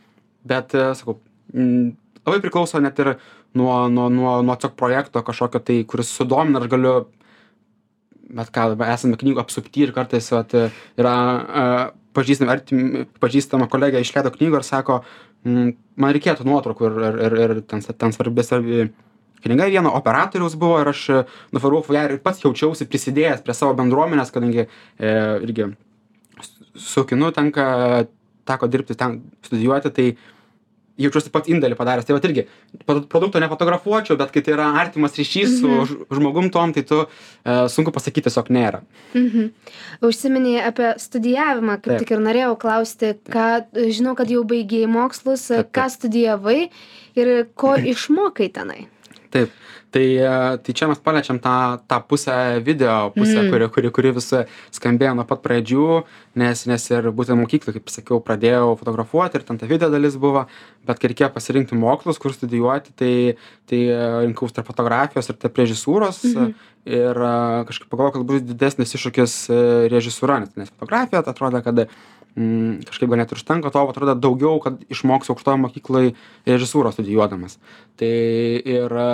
bet 0.49 0.77
e 0.77 0.93
sakau 0.99 1.19
labai 1.53 2.41
priklauso 2.45 2.81
net 2.81 2.99
ir 2.99 3.15
nuo 3.55 3.89
nuo 3.89 4.09
nuo 4.13 4.41
nuo 4.43 4.57
tiesiog 4.57 4.77
projekto 4.77 5.23
kažkokio 5.23 5.61
tai 5.61 5.79
kuris 5.85 6.11
sudomina. 6.13 6.61
Aš 6.61 6.73
galiu 6.73 6.95
bet 8.29 8.53
ką 8.53 8.75
esame 8.93 9.17
knygų 9.21 9.41
apsupty 9.41 9.87
ir 9.87 9.95
kartais 9.97 10.29
vat 10.35 10.53
yra 10.55 11.15
a 11.15 11.65
pažįstami 12.17 12.53
artimi 12.53 13.05
pažįstama 13.23 13.69
kolegė 13.71 14.03
išleido 14.03 14.33
knygą 14.35 14.61
ir 14.61 14.67
sako 14.67 15.03
mm 15.47 15.77
man 15.99 16.15
reikėtų 16.15 16.47
nuotraukų 16.47 16.89
ir 16.89 16.97
ir 17.27 17.37
ir 17.39 17.53
ir 17.57 17.61
ten 17.67 17.81
ten 17.83 18.13
svarbi 18.15 18.45
svarbi 18.45 18.89
knyga. 19.43 19.69
Vieno 19.71 19.91
operatoriaus 19.95 20.55
buvo 20.59 20.81
ir 20.83 20.91
aš 20.93 21.03
nufotografavau 21.55 21.97
ją 21.97 22.05
ir 22.07 22.23
pats 22.23 22.43
jaučiausi 22.45 22.87
prisidėjęs 22.91 23.45
prie 23.47 23.55
savo 23.55 23.75
bendruomenės 23.79 24.33
kadangi 24.35 24.67
e 24.67 25.13
irgi 25.47 25.73
su 26.75 27.05
kinu 27.05 27.33
tenka 27.35 28.07
teko 28.49 28.69
dirbti 28.71 28.97
ten 28.99 29.21
studijuoti 29.43 29.95
tai 29.95 30.09
jaučiuosi 30.99 31.31
pats 31.35 31.49
indėlį 31.49 31.77
padaręs 31.79 32.05
tai 32.09 32.17
vat 32.17 32.25
irgi 32.29 32.47
pro 32.87 33.01
produkto 33.07 33.39
nefotografuočiau 33.43 34.19
bet 34.19 34.33
kai 34.35 34.43
tai 34.43 34.57
yra 34.57 34.67
artimas 34.81 35.15
ryšys 35.19 35.59
su 35.61 35.69
ž 35.89 35.99
žmogum 36.19 36.51
tuom 36.51 36.73
tai 36.75 36.83
tu 36.83 37.05
e 37.47 37.59
sunku 37.71 37.93
pasakyt 37.95 38.29
tiesiog 38.29 38.51
nėra 38.51 38.83
Mhm. 39.15 39.49
Užsiminei 40.05 40.61
apie 40.63 40.93
studijavimą, 41.01 41.79
kaip 41.81 41.95
Taip. 41.95 41.99
tik 42.05 42.11
ir 42.15 42.21
norėjau 42.23 42.59
klausti, 42.61 43.15
ką, 43.33 43.47
žinau, 43.95 44.15
kad 44.19 44.29
jau 44.31 44.43
baigėjai 44.45 44.87
mokslus, 44.91 45.49
Taip, 45.49 45.67
taip. 45.67 45.73
ką 45.75 45.87
studijavai 45.97 46.59
ir 47.17 47.47
ko 47.59 47.75
išmokai 47.95 48.49
tenai. 48.53 48.87
Taip 49.35 49.51
tai 49.91 50.03
e 50.21 50.33
tai 50.65 50.73
čia 50.77 50.87
mes 50.91 50.99
paliečiam 51.01 51.39
tą 51.41 51.79
tą 51.89 51.99
pusę 52.09 52.35
video 52.65 53.11
pusę 53.17 53.41
Mm. 53.43 53.51
kuri 53.51 53.69
kuri 53.73 53.91
kuri 53.91 54.11
vis 54.19 54.29
skambėjo 54.77 55.15
nuo 55.17 55.25
pat 55.25 55.41
pradžių 55.45 56.05
nes 56.37 56.67
nes 56.69 56.91
ir 56.91 57.09
būtent 57.11 57.41
mokykloj 57.41 57.77
kaip 57.79 57.89
sakiau 57.93 58.21
pradėjau 58.21 58.77
fotografuoti 58.81 59.39
ir 59.41 59.47
ten 59.49 59.59
ta 59.59 59.67
video 59.67 59.89
dalis 59.91 60.17
buvo 60.21 60.47
bet 60.87 60.99
kai 61.01 61.09
reikėjo 61.13 61.31
pasirinkti 61.33 61.75
mokslus 61.79 62.19
kur 62.21 62.33
studijuoti 62.37 62.93
tai 62.97 63.15
tai 63.69 63.81
rinkausi 64.27 64.55
tarp 64.59 64.67
fotografijos 64.69 65.29
ir 65.33 65.37
tarp 65.41 65.57
režisūros 65.57 66.21
Mhm. 66.25 66.53
ir 66.89 67.17
a 67.21 67.65
kažkaip 67.69 67.89
pagalvojau 67.91 68.13
kad 68.13 68.27
bus 68.29 68.43
didesnis 68.43 68.93
iššūkis 68.97 69.33
e 69.53 69.89
režisūra 69.93 70.41
nes 70.41 70.53
nes 70.57 70.71
fotografija 70.71 71.23
tai 71.25 71.33
atrodė 71.35 71.65
kad 71.65 71.89
mm 72.39 72.87
kažkaip 72.89 73.11
gal 73.11 73.19
net 73.19 73.33
ir 73.35 73.41
užtenka 73.41 73.73
to 73.75 73.83
atrodė 73.91 74.15
daugiau 74.23 74.61
kad 74.63 74.79
išmoksiu 74.93 75.35
aukštojoj 75.35 75.61
mokykloj 75.65 76.13
režisūrą 76.47 76.95
studijuodamas 76.95 77.59
tai 77.99 78.15
ir 78.63 78.95
a 78.95 79.11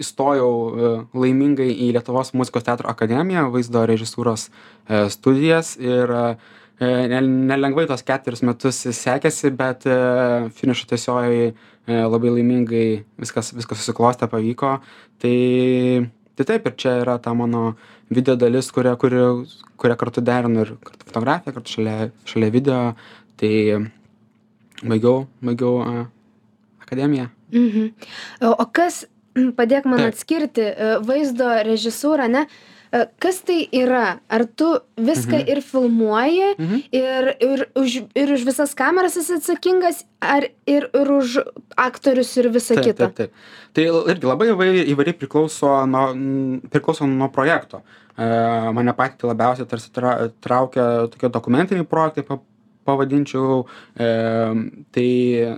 įstojau 0.00 0.52
e, 0.52 0.92
laimingai 1.18 1.68
į 1.72 1.90
Lietuvos 1.96 2.32
muzikos 2.38 2.64
teatro 2.66 2.88
akademiją, 2.90 3.48
vaizdo 3.52 3.82
režisūros 3.88 4.48
e, 4.48 5.08
studijas 5.12 5.76
ir 5.80 6.14
nelengvai 6.80 7.82
tos 7.84 8.00
keturis 8.08 8.40
metus 8.40 8.78
sekėsi, 8.96 9.50
bet 9.52 9.82
finišo 10.56 10.86
tiesioji 10.88 11.50
labai 11.84 12.30
laimingai 12.38 12.86
viskas, 13.20 13.50
viskas 13.52 13.82
susiklostė, 13.82 14.30
pavyko. 14.32 14.78
Tai, 15.20 15.34
tai 16.40 16.46
taip, 16.48 16.70
ir 16.70 16.78
čia 16.80 16.94
yra 17.02 17.18
ta 17.20 17.34
mano 17.36 17.74
video 18.10 18.36
dalis, 18.36 18.70
kurią, 18.74 18.96
kurią, 19.00 19.26
kurią 19.80 19.96
kartu 19.96 20.22
derinu 20.24 20.64
ir 20.64 20.74
kartu 20.84 21.06
fotografiją, 21.06 21.54
kartu 21.54 21.76
šalia, 21.76 22.10
šalia 22.28 22.50
video. 22.50 22.80
Tai 23.40 23.52
baigiau, 24.82 25.26
baigiau 25.44 25.78
akademiją. 26.82 27.30
Mhm. 27.52 27.88
O 28.50 28.66
kas, 28.72 29.04
padėk 29.58 29.86
man 29.88 30.08
atskirti 30.08 30.66
e, 30.66 30.92
vaizdo 31.06 31.48
režisūrą, 31.66 32.28
ne? 32.30 32.46
Kas 32.90 33.38
tai 33.46 33.68
yra? 33.70 34.18
Ar 34.26 34.44
tu 34.58 34.66
viską 34.98 35.38
mhm. 35.38 35.50
ir 35.52 35.60
filmuoji, 35.62 36.48
mhm. 36.58 36.80
ir, 36.90 37.28
ir, 37.38 37.64
už, 37.78 37.96
ir 38.18 38.32
už 38.34 38.42
visas 38.48 38.74
kameras 38.74 39.14
esi 39.20 39.36
atsakingas, 39.38 40.02
ar 40.18 40.48
ir, 40.66 40.88
ir 40.90 41.12
už 41.14 41.38
aktorius 41.78 42.32
ir 42.42 42.50
visą 42.50 42.74
taip, 42.74 42.90
kitą? 42.90 43.10
Taip, 43.14 43.30
taip. 43.30 43.48
Tai 43.78 43.86
irgi 44.10 44.26
labai 44.26 44.50
įvairiai 44.50 45.14
priklauso 45.14 45.70
nuo, 45.86 46.08
priklauso 46.72 47.06
nuo 47.06 47.30
projekto. 47.30 47.84
E, 48.18 48.26
mane 48.74 48.94
patį 48.98 49.30
labiausiai 49.30 49.70
tarsi 49.70 49.94
traukia 49.94 50.86
tokie 51.12 51.30
dokumentiniai 51.30 51.86
projektai, 51.86 52.26
pavadinčiau 52.88 53.64
e, 53.94 54.10
tai 54.94 55.08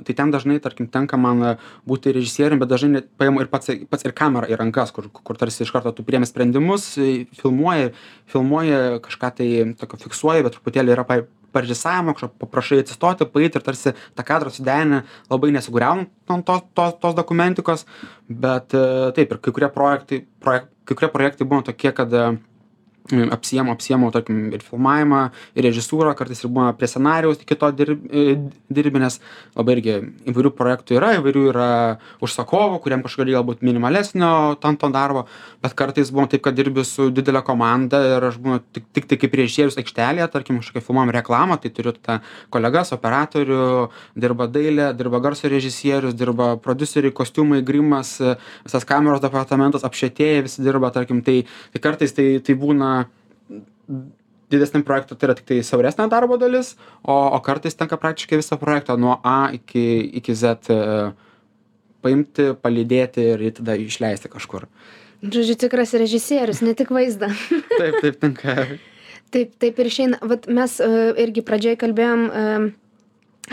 tai 0.07 0.17
ten 0.19 0.33
dažnai 0.35 0.59
tarkim 0.63 0.89
tenka 0.93 1.17
man 1.21 1.59
būti 1.89 2.15
režisierium 2.17 2.63
bet 2.63 2.73
dažnai 2.73 2.99
net 2.99 3.13
paimu 3.21 3.45
ir 3.45 3.51
pats 3.53 3.71
pats 3.91 4.09
ir 4.09 4.17
kamerą 4.17 4.51
į 4.51 4.59
rankas 4.61 4.95
kur 4.95 5.11
kur 5.13 5.39
tarsi 5.41 5.65
iš 5.67 5.75
karto 5.75 5.93
tu 5.97 6.07
priemi 6.07 6.29
sprendimus 6.29 6.93
filmuoji 7.41 7.93
filmuoji 8.33 8.83
kažką 9.07 9.33
tai 9.39 9.49
tokio 9.79 10.03
fiksuoji 10.07 10.47
bet 10.47 10.59
truputėlį 10.59 10.97
yra 10.97 11.07
pa 11.09 11.23
parežisavimo 11.53 12.15
paprašai 12.41 12.81
atsistoti 12.83 13.29
paeit 13.29 13.57
ir 13.57 13.65
tarsi 13.65 13.93
tą 14.17 14.25
kadrą 14.27 14.53
suderini 14.53 15.03
labai 15.31 15.53
nesugriaunant 15.57 16.11
to 16.27 16.59
to 16.75 16.87
tos 17.03 17.19
dokumentikos 17.19 17.87
bet 18.29 18.75
e, 18.75 19.13
taip 19.17 19.35
ir 19.35 19.43
kai 19.43 19.53
kurie 19.53 19.71
projektai 19.77 20.23
projek 20.41 20.71
kai 20.89 20.97
kurie 20.99 21.13
projektai 21.13 21.49
būna 21.49 21.69
tokie 21.69 21.93
kad 21.95 22.17
apsiemu 23.11 23.73
apsiemu 23.73 24.11
tarkim 24.15 24.53
ir 24.55 24.63
filmavimą 24.63 25.23
ir 25.59 25.67
režisūrą 25.67 26.15
kartais 26.17 26.43
ir 26.45 26.51
būna 26.55 26.73
prie 26.79 26.89
scenarijaus 26.89 27.41
iki 27.43 27.57
to 27.59 27.71
dirb 27.75 28.05
e, 28.07 28.37
dirbi 28.71 29.03
nes 29.03 29.19
labai 29.59 29.77
irgi 29.77 29.97
įvairių 30.31 30.53
projektų 30.55 30.97
yra 31.01 31.11
įvairių 31.19 31.43
yra 31.51 31.69
užsakovų 32.23 32.79
kuriem 32.85 33.03
kažkokio 33.03 33.27
reikia 33.27 33.41
galbūt 33.41 33.65
minimalesnio 33.67 34.31
ten 34.63 34.79
to 34.79 34.91
darbo 34.95 35.25
bet 35.65 35.75
kartais 35.79 36.13
būna 36.15 36.31
taip 36.31 36.45
kad 36.47 36.57
dirbi 36.57 36.85
su 36.87 37.11
didele 37.11 37.43
komanda 37.43 38.01
ir 38.07 38.29
aš 38.31 38.39
būnu 38.45 38.63
tik 38.73 38.87
tiktai 38.95 39.19
kaip 39.19 39.35
režisierius 39.43 39.81
aikštelėje 39.83 40.31
tarkim 40.33 40.63
kažkokią 40.63 40.85
filmuojam 40.87 41.13
reklamą 41.19 41.59
tai 41.59 41.75
turiu 41.75 41.97
tada 41.99 42.21
kolegas 42.55 42.95
operatorių 42.95 43.91
dirba 44.15 44.47
dailė 44.47 44.93
dirba 44.97 45.21
garso 45.25 45.51
režisierius 45.51 46.15
dirba 46.15 46.55
prodiuseriai 46.63 47.13
kostiumai 47.13 47.65
grimas 47.67 48.15
visas 48.23 48.87
kameros 48.87 49.25
departamentas 49.27 49.83
apšvietėjai 49.89 50.47
visi 50.47 50.63
dirba 50.63 50.95
tarkim 50.95 51.25
tai 51.27 51.43
tai 51.75 51.83
kartais 51.83 52.15
tai 52.15 52.39
tai 52.47 52.55
būna 52.55 52.92
didesniam 54.53 54.85
projektui 54.85 55.17
tai 55.17 55.31
yra 55.31 55.37
tiktai 55.39 55.61
siauresnė 55.67 56.09
darbo 56.13 56.39
dalis, 56.41 56.75
o, 57.03 57.15
o 57.15 57.39
kartais 57.45 57.77
tenka 57.79 57.99
praktiškai 58.01 58.41
visą 58.41 58.59
projektą 58.61 58.99
nuo 59.01 59.19
A 59.25 59.53
iki, 59.57 59.85
iki 60.21 60.37
Z 60.37 60.71
e, 60.73 60.79
paimti, 62.05 62.53
palydėti 62.61 63.25
ir 63.35 63.47
tada 63.57 63.79
išleisti 63.81 64.31
kažkur. 64.33 64.69
Žodžiu, 65.23 65.57
tikras 65.65 65.95
režisierius, 65.95 66.65
ne 66.67 66.75
tik 66.79 66.91
vaizdą. 66.93 67.31
taip, 67.81 68.01
taip, 68.03 68.17
tenka. 68.23 68.57
Taip, 69.33 69.53
taip 69.63 69.79
ir 69.79 69.89
išeina. 69.89 70.19
Vat 70.29 70.49
mes 70.51 70.75
uh, 70.83 71.13
irgi 71.23 71.45
pradžioje 71.47 71.79
kalbėjom 71.81 72.25
uh, 72.27 72.65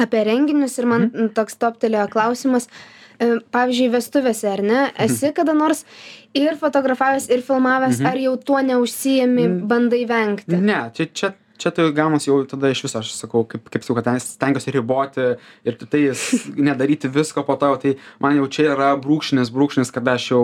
apie 0.01 0.23
renginius 0.25 0.79
ir 0.81 0.89
man 0.89 1.05
mhm. 1.11 1.29
toks 1.37 1.59
toptelėjo 1.61 2.07
klausimas. 2.11 2.65
Uh, 2.65 2.98
pavyzdžiui 3.51 3.91
vestuvėse 3.97 4.47
ar 4.51 4.63
ne 4.63 4.79
mhm. 4.85 5.03
esi 5.05 5.33
kada 5.35 5.57
nors 5.57 5.85
ir 6.37 6.55
fotografavęs 6.61 7.29
ir 7.33 7.43
filmavęs 7.45 7.99
mhm. 7.99 8.09
ar 8.11 8.23
jau 8.25 8.37
tuo 8.51 8.63
neužsiimi 8.71 9.47
bandai 9.69 10.05
vengti 10.09 10.63
ne 10.63 10.81
čia 10.95 11.11
čia 11.13 11.35
čia 11.59 11.71
tai 11.75 11.89
gaunas 11.91 12.23
jau 12.27 12.39
tada 12.47 12.71
iš 12.71 12.83
viso 12.85 13.01
aš 13.01 13.11
sakau 13.17 13.43
kaip 13.47 13.67
kaip 13.67 13.83
sakau 13.83 13.97
kad 13.97 14.07
ten 14.07 14.19
stengiuosi 14.23 14.73
riboti 14.75 15.25
ir 15.67 15.77
tiktais 15.79 16.23
nedaryti 16.67 17.11
visko 17.11 17.43
po 17.47 17.57
to 17.59 17.73
tai 17.83 17.95
man 18.23 18.37
jau 18.39 18.47
čia 18.47 18.69
yra 18.75 18.93
brūkšnis 19.03 19.51
brūkšnis 19.55 19.91
kada 19.95 20.15
aš 20.19 20.29
jau 20.31 20.41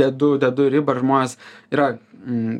dedu 0.00 0.36
dedu 0.40 0.70
ribą 0.72 0.96
ir 0.96 1.02
žmonės 1.04 1.36
yra 1.74 1.90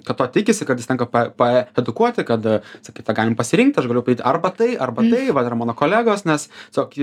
kad 0.06 0.16
to 0.16 0.26
tikisi, 0.30 0.66
kad 0.66 0.78
jis 0.78 0.86
tenka 0.86 1.06
paedukuoti, 1.10 2.24
kad, 2.26 2.44
sakyt, 2.86 3.10
galim 3.16 3.34
pasirinkti, 3.38 3.80
aš 3.80 3.88
galiu 3.90 4.02
padaryti 4.06 4.24
arba 4.26 4.52
tai, 4.54 4.70
arba 4.78 5.02
tai, 5.02 5.24
mm. 5.26 5.34
va, 5.34 5.44
yra 5.48 5.58
mano 5.58 5.74
kolegos, 5.78 6.22
nes, 6.28 6.46
tiesiog, 6.70 6.94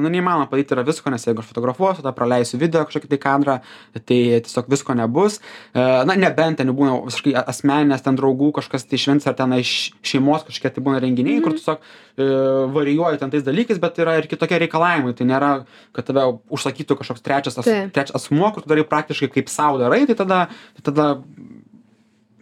nu, 0.00 0.10
neįmanoma 0.12 0.48
padaryti 0.50 0.76
yra 0.76 0.84
visko, 0.86 1.12
nes 1.12 1.24
jeigu 1.24 1.42
aš 1.42 1.48
fotografuosiu, 1.48 2.02
tada 2.04 2.12
praleisiu 2.16 2.60
video 2.60 2.84
kažkokį 2.88 3.10
tai 3.14 3.20
kadrą, 3.22 3.56
tai 3.96 4.20
tiesiog 4.44 4.68
visko 4.72 4.96
nebus. 4.98 5.40
E, 5.72 5.80
na, 6.08 6.16
nebent 6.20 6.60
ten 6.60 6.72
būna 6.76 6.98
visiškai 7.06 7.34
asmeninės, 7.40 8.04
ten 8.04 8.18
draugų 8.20 8.52
kažkas 8.60 8.84
tai 8.90 9.00
švents 9.00 9.28
ar 9.30 9.38
ten 9.38 9.56
iš 9.56 9.74
šeimos 10.06 10.44
kažkokie 10.48 10.74
tai 10.76 10.84
būna 10.84 11.00
renginiai, 11.02 11.38
mm. 11.40 11.46
kur 11.46 11.56
tiesiog 11.56 11.80
e, 11.80 12.28
varijuoju 12.76 13.22
ten 13.22 13.32
tais 13.32 13.46
dalykais, 13.46 13.80
bet 13.82 14.00
yra 14.04 14.18
ir 14.20 14.28
kitokie 14.30 14.60
reikalavimai. 14.64 15.16
Tai 15.16 15.28
nėra, 15.30 15.52
kad 15.96 16.10
tave 16.10 16.26
užsakytų 16.52 17.00
kažkoks 17.00 17.24
trečias, 17.24 17.58
as, 17.60 17.70
trečias 17.94 18.16
asmuo, 18.20 18.52
kur 18.52 18.64
tu 18.64 18.72
darai 18.72 18.84
praktiškai 18.88 19.30
kaip 19.38 19.52
savo 19.52 19.80
darai, 19.80 20.02
tai 20.10 20.18
tada, 20.18 20.44
tai 20.76 20.86
tada 20.90 21.08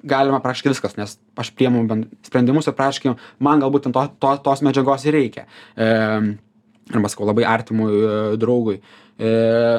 galima 0.07 0.41
praktiškai 0.45 0.73
viskas, 0.73 0.97
nes 0.99 1.17
aš 1.39 1.53
priemu 1.57 1.85
sprendimus 2.27 2.69
ir 2.69 2.77
praktiškai 2.79 3.15
man 3.45 3.63
galbūt 3.63 3.91
to, 3.93 4.05
to, 4.21 4.35
tos 4.45 4.65
medžiagos 4.67 5.07
ir 5.09 5.17
reikia. 5.19 5.47
E, 5.77 5.89
arba 6.95 7.11
sakau, 7.13 7.29
labai 7.29 7.47
artimui 7.49 7.91
e, 7.95 8.21
draugui. 8.41 8.79
E, 9.19 9.33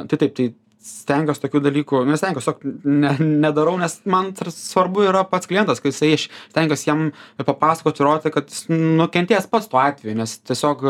tai 0.10 0.20
taip, 0.20 0.36
tai 0.38 0.50
stengiuosi 0.90 1.44
tokių 1.44 1.62
dalykų, 1.66 2.04
nestengiuosi, 2.08 2.54
tiesiog 2.54 2.86
ne, 2.88 3.12
nedarau, 3.44 3.76
nes 3.82 3.98
man 4.10 4.32
svarbu 4.36 5.04
yra 5.10 5.26
pats 5.28 5.50
klientas, 5.50 5.82
kai 5.84 5.92
jisai 5.92 6.14
stengiuosi 6.22 6.88
jam 6.88 7.10
papasakoti, 7.44 8.04
įrodyti, 8.04 8.32
kad 8.36 8.48
jis 8.54 8.70
nukentės 8.72 9.50
pats 9.52 9.68
tuo 9.72 9.82
atveju, 9.84 10.16
nes 10.22 10.38
tiesiog, 10.48 10.86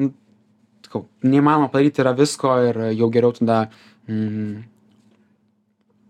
nu, 0.00 0.10
neįmanoma 1.22 1.68
padaryti 1.68 2.00
yra 2.00 2.14
visko 2.16 2.54
ir 2.70 2.80
jau 2.96 3.10
geriau 3.12 3.34
tada 3.36 3.58
mm, 4.08 4.62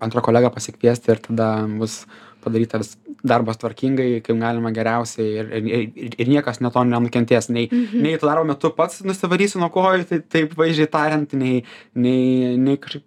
antrą 0.07 0.23
kolegą 0.23 0.53
pasikviesti 0.55 1.12
ir 1.12 1.23
tada 1.25 1.50
bus 1.81 2.05
padarytas 2.45 2.97
darbas 3.26 3.59
tvarkingai, 3.59 4.21
kaip 4.25 4.38
galima 4.40 4.71
geriausiai 4.75 5.28
ir, 5.42 5.49
ir, 5.59 5.88
ir, 5.88 6.12
ir 6.23 6.30
niekas 6.30 6.61
nuo 6.62 6.71
to 6.75 6.85
nenukentės. 6.87 7.50
Nei, 7.54 7.66
mhm. 7.71 8.04
nei 8.04 8.21
to 8.21 8.28
darbo 8.28 8.47
metu 8.49 8.71
pats 8.75 9.02
nusivarysi 9.07 9.61
nuo 9.62 9.71
kojų, 9.75 10.07
tai 10.11 10.21
taip 10.37 10.54
vaizdžiai 10.59 10.90
tariant, 10.92 11.35
nei, 11.38 11.64
nei, 11.99 12.54
nei 12.61 12.78
kažkaip 12.80 13.04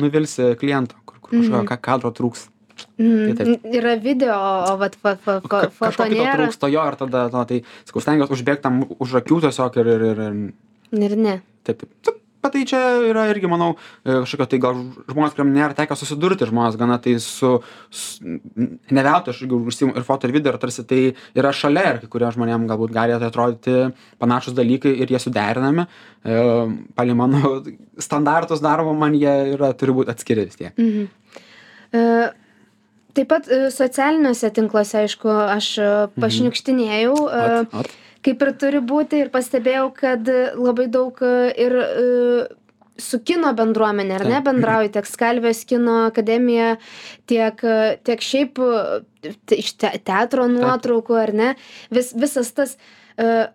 nuvilsi 0.00 0.54
klientą, 0.60 0.98
kur, 1.04 1.20
kur 1.20 1.38
kažkokio 1.38 1.62
mhm. 1.62 1.84
kadro 1.84 2.12
trūks. 2.16 2.48
Mm, 2.98 3.36
tai 3.38 3.46
taip. 3.46 3.68
yra 3.78 3.94
video, 4.02 4.34
o 4.34 4.74
vat, 4.80 4.96
fa, 4.98 5.14
fa, 5.14 5.38
fa, 5.44 5.48
Ka, 5.50 5.62
foto 5.70 6.08
nėra. 6.10 6.34
Trūksta 6.40 6.70
jo 6.72 6.82
ir 6.90 6.98
tada, 6.98 7.28
no, 7.30 7.44
tai, 7.46 7.60
sakau, 7.86 8.02
stengiuosi 8.02 8.34
užbėgti 8.34 8.66
tam 8.66 8.82
už 8.98 9.20
akių 9.22 9.40
tiesiog 9.46 9.80
ir... 9.82 9.94
Ir, 9.94 10.04
ir, 10.10 10.36
ir 11.06 11.16
ne. 11.20 11.38
Taip, 11.66 11.86
taip 12.02 12.23
bet 12.44 12.54
tai 12.54 12.64
čia 12.68 12.80
yra 13.08 13.26
irgi 13.32 13.48
manau 13.50 13.72
e, 13.74 14.20
kažkokio 14.22 14.46
tai 14.50 14.60
gal 14.62 14.80
žmonės 15.10 15.34
kuriem 15.36 15.52
nėra 15.54 15.76
tekę 15.78 15.96
susidurti 15.98 16.48
žmonės 16.50 16.78
gana 16.80 16.98
tai 17.02 17.16
su, 17.22 17.56
su 17.88 18.36
ne 18.94 19.04
veltui 19.06 19.34
aš 19.34 19.42
užsiimu 19.46 19.96
ir 19.96 20.06
foto 20.06 20.28
ir 20.28 20.34
video 20.36 20.54
ir 20.54 20.60
tarsi 20.62 20.84
tai 20.88 21.00
yra 21.36 21.54
šalia 21.56 21.86
ir 21.94 22.02
kai 22.02 22.10
kuriem 22.12 22.34
žmonėm 22.36 22.68
galbūt 22.70 22.94
gali 22.94 23.16
tai 23.18 23.32
atrodyti 23.32 23.76
panašūs 24.22 24.56
dalykai 24.58 24.94
ir 25.00 25.14
jie 25.14 25.22
suderinami 25.22 25.86
e, 25.88 26.38
palei 26.94 27.18
mano 27.18 27.58
standartus 27.98 28.62
darbo 28.64 28.94
man 28.96 29.16
jie 29.18 29.34
yra 29.56 29.72
turi 29.78 29.96
būt 30.00 30.14
atskiri 30.14 30.48
vis 30.48 30.60
tiek 30.60 30.72
mhm. 30.76 31.10
e, 31.96 32.06
taip 33.14 33.30
pat 33.30 33.50
e, 33.50 33.66
socialiniuose 33.74 34.54
tinkluose 34.54 35.04
aišku 35.04 35.36
aš 35.58 35.74
mhm. 35.80 36.24
pašniukštinėjau 36.24 37.18
mhm. 37.26 37.68
at, 37.72 37.78
at 37.84 38.00
kaip 38.24 38.44
ir 38.44 38.52
turi 38.60 38.82
būti 38.84 39.24
ir 39.24 39.32
pastebėjau 39.34 39.88
kad 39.96 40.28
labai 40.56 40.86
daug 40.92 41.18
ir 41.24 41.78
e, 41.80 41.88
su 43.00 43.18
kino 43.26 43.50
bendruomene 43.58 44.14
ar 44.18 44.26
ne 44.28 44.40
bendrauji 44.44 44.92
tiek 44.94 45.08
skalvijos 45.08 45.64
kino 45.68 46.04
akademija 46.08 46.76
tiek 47.30 47.64
tiek 48.06 48.22
šiaip 48.22 48.60
iš 49.58 49.74
te 49.82 49.90
teatro 50.06 50.46
nuotraukų 50.50 51.18
ar 51.18 51.34
ne 51.34 51.50
vis 51.94 52.12
visas 52.14 52.52
tas 52.54 52.76
e, 53.18 53.48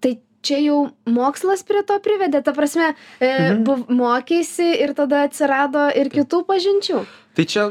tai 0.00 0.12
čia 0.46 0.60
jau 0.62 0.78
mokslas 1.10 1.64
prie 1.66 1.82
to 1.86 1.98
privedė 2.04 2.42
ta 2.46 2.54
prasme 2.56 2.92
e, 2.92 2.96
mhm. 3.26 3.62
buv 3.66 3.86
mokeisi 3.90 4.68
ir 4.84 4.94
tada 4.98 5.24
atsirado 5.26 5.88
ir 5.90 6.12
kitų 6.12 6.44
pažinčių. 6.48 7.02
Tai 7.36 7.44
čia 7.44 7.66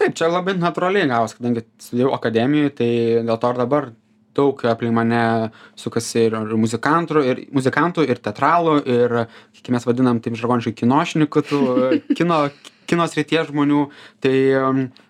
taip 0.00 0.14
čia 0.16 0.30
labai 0.30 0.54
natūraliai 0.58 1.10
gavos 1.10 1.34
kadangi 1.36 1.66
studijavau 1.82 2.14
akademijoj 2.16 2.70
tai 2.78 2.92
dėl 3.26 3.40
to 3.40 3.50
ir 3.52 3.60
dabar 3.60 3.90
daug 4.36 4.64
aplink 4.70 4.94
mane 4.94 5.22
sukasi 5.78 6.26
ir 6.28 6.36
ir 6.38 6.56
muzikantų 6.60 7.24
ir 7.26 7.44
muzikantų 7.54 8.06
ir 8.08 8.20
teatralų 8.22 8.80
ir 8.86 9.16
kaip 9.60 9.72
mes 9.74 9.86
vadinam 9.88 10.20
taip 10.22 10.38
žargoniškai 10.40 10.76
kinošnikų 10.82 11.46
tų 11.50 11.62
kino 12.18 12.44
kino 12.90 13.06
srities 13.06 13.50
žmonių. 13.50 13.84
Tai 14.22 14.36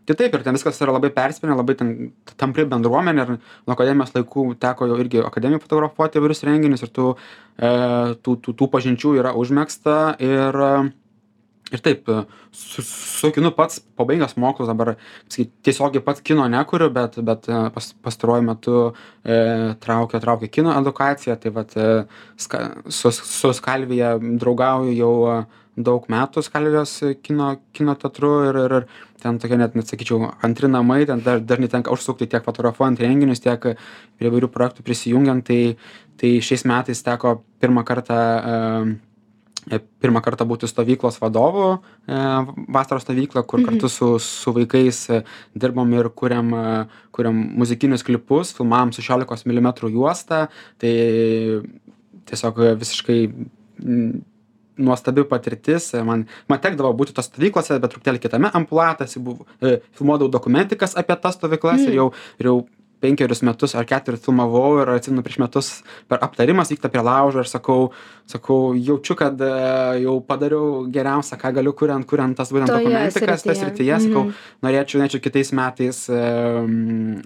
tai 0.09 0.17
taip 0.19 0.35
ir 0.35 0.45
ten 0.45 0.57
viskas 0.57 0.81
yra 0.83 0.95
labai 0.97 1.12
persipynę 1.15 1.55
labai 1.55 1.77
ten 1.79 1.93
tampri 2.41 2.67
bendruomenė 2.69 3.25
ir 3.25 3.31
nuo 3.37 3.77
akademijos 3.77 4.11
laikų 4.17 4.47
teko 4.61 4.89
jau 4.91 4.97
irgi 5.00 5.23
akademijoj 5.23 5.62
fotografuoti 5.62 6.19
įvairius 6.19 6.43
renginius 6.49 6.83
ir 6.83 6.91
tų 6.97 7.12
e, 7.15 7.71
tų 8.19 8.35
tų 8.45 8.57
tų 8.59 8.69
pažinčių 8.75 9.15
yra 9.23 9.37
užmegzta 9.39 10.00
ir 10.19 10.61
ir 11.73 11.83
taip 11.85 12.09
su 12.53 12.83
su 12.83 13.31
kinu 13.35 13.53
pats 13.57 13.81
pabaigęs 13.99 14.37
mokslus 14.37 14.69
dabar 14.71 14.95
sakyt 15.29 15.53
tiesiogiai 15.67 16.05
pats 16.05 16.21
kino 16.21 16.49
nekuriu 16.49 16.91
bet 16.91 17.19
bet 17.29 17.47
pas 17.75 17.93
pastaruoju 18.03 18.43
metu 18.43 18.77
e 19.25 19.39
traukia 19.85 20.21
traukia 20.21 20.49
kino 20.49 20.75
edukacija 20.81 21.37
tai 21.37 21.55
vat 21.55 21.77
e 21.77 21.89
ska 22.37 22.71
su 22.89 23.11
su 23.12 23.53
skalvija 23.53 24.19
draugauju 24.19 24.97
jau 24.99 25.15
daug 25.77 26.07
metų 26.12 26.43
skalvijos 26.43 26.97
kino 27.23 27.57
kino 27.73 27.95
teatru 27.95 28.33
ir 28.49 28.57
ir 28.65 28.77
ir 28.81 28.87
ten 29.23 29.39
tokie 29.39 29.57
net 29.57 29.77
net 29.77 29.87
sakyčiau 29.87 30.33
antri 30.43 30.69
namai 30.69 31.05
ten 31.07 31.23
dar 31.25 31.41
dažnai 31.41 31.69
tenka 31.69 31.93
užsukti 31.95 32.27
tiek 32.27 32.45
fotografuojant 32.45 33.00
renginius 33.00 33.41
tiek 33.45 33.61
prie 33.61 34.29
įvairių 34.31 34.49
projektų 34.57 34.83
prisijungiant 34.83 35.47
tai 35.47 35.77
tai 36.21 36.33
šiais 36.49 36.67
metais 36.69 37.03
teko 37.03 37.41
pirmą 37.61 37.85
kartą 37.85 38.19
e 38.55 38.57
E, 38.89 39.10
pirmą 40.00 40.23
kartą 40.25 40.47
būti 40.49 40.69
stovyklos 40.71 41.19
vadovu 41.21 41.67
e, 41.75 42.21
vasaros 42.73 43.05
stovyklą 43.05 43.45
kur 43.49 43.64
kartu 43.67 43.90
su 43.93 44.11
su 44.25 44.55
vaikais 44.57 45.02
e, 45.11 45.23
dirbom 45.55 45.93
ir 45.99 46.09
kuriam 46.17 46.55
kuriam 47.12 47.45
muzikinius 47.61 48.07
klipus 48.07 48.55
filmavom 48.57 48.93
su 48.93 49.05
šešiolikos 49.05 49.47
milimetrų 49.50 49.93
juosta 49.93 50.47
tai 50.81 50.95
tiesiog 52.31 52.61
visiškai 52.81 53.21
nuostabi 54.81 55.25
patirtis. 55.29 55.93
Man 56.05 56.26
man 56.49 56.61
tekdavo 56.62 56.93
būti 56.97 57.14
tose 57.17 57.29
stovyklose 57.29 57.79
bet 57.83 57.93
truputėlį 57.93 58.23
kitame 58.23 58.50
buvo 59.17 59.47
filmuodavau 59.61 60.31
dokumentikas 60.33 60.97
apie 60.97 61.17
tas 61.21 61.37
stovyklas 61.37 61.85
ir 61.87 61.99
jau 62.00 62.12
ir 62.38 62.50
jau 62.50 62.57
penkerius 63.00 63.42
metus 63.42 63.75
ar 63.75 63.85
keturis 63.88 64.21
filmavau 64.25 64.83
ir 64.83 64.88
atsimenu 64.95 65.23
prieš 65.25 65.38
metus 65.42 65.69
per 66.09 66.19
aptarimas 66.26 66.71
vyksta 66.73 66.90
prie 66.92 67.02
laužo 67.02 67.40
ir 67.40 67.49
sakau 67.49 67.90
sakau 68.28 68.75
jaučiu 68.76 69.16
kad 69.16 69.40
e, 69.40 69.50
jau 70.04 70.21
padariau 70.21 70.85
geriausia 70.92 71.38
ką 71.40 71.52
galiu 71.57 71.73
kuriant 71.73 72.07
kuriant 72.07 72.37
tas 72.37 72.52
būtent 72.52 72.71
dokumentikas 72.76 73.42
toj 73.47 73.57
srityje 73.62 73.97
sakau 74.07 74.25
Mhm. 74.28 74.35
norėčiau 74.62 75.00
norėčiau 75.00 75.21
kitais 75.26 75.52
metais 75.57 76.04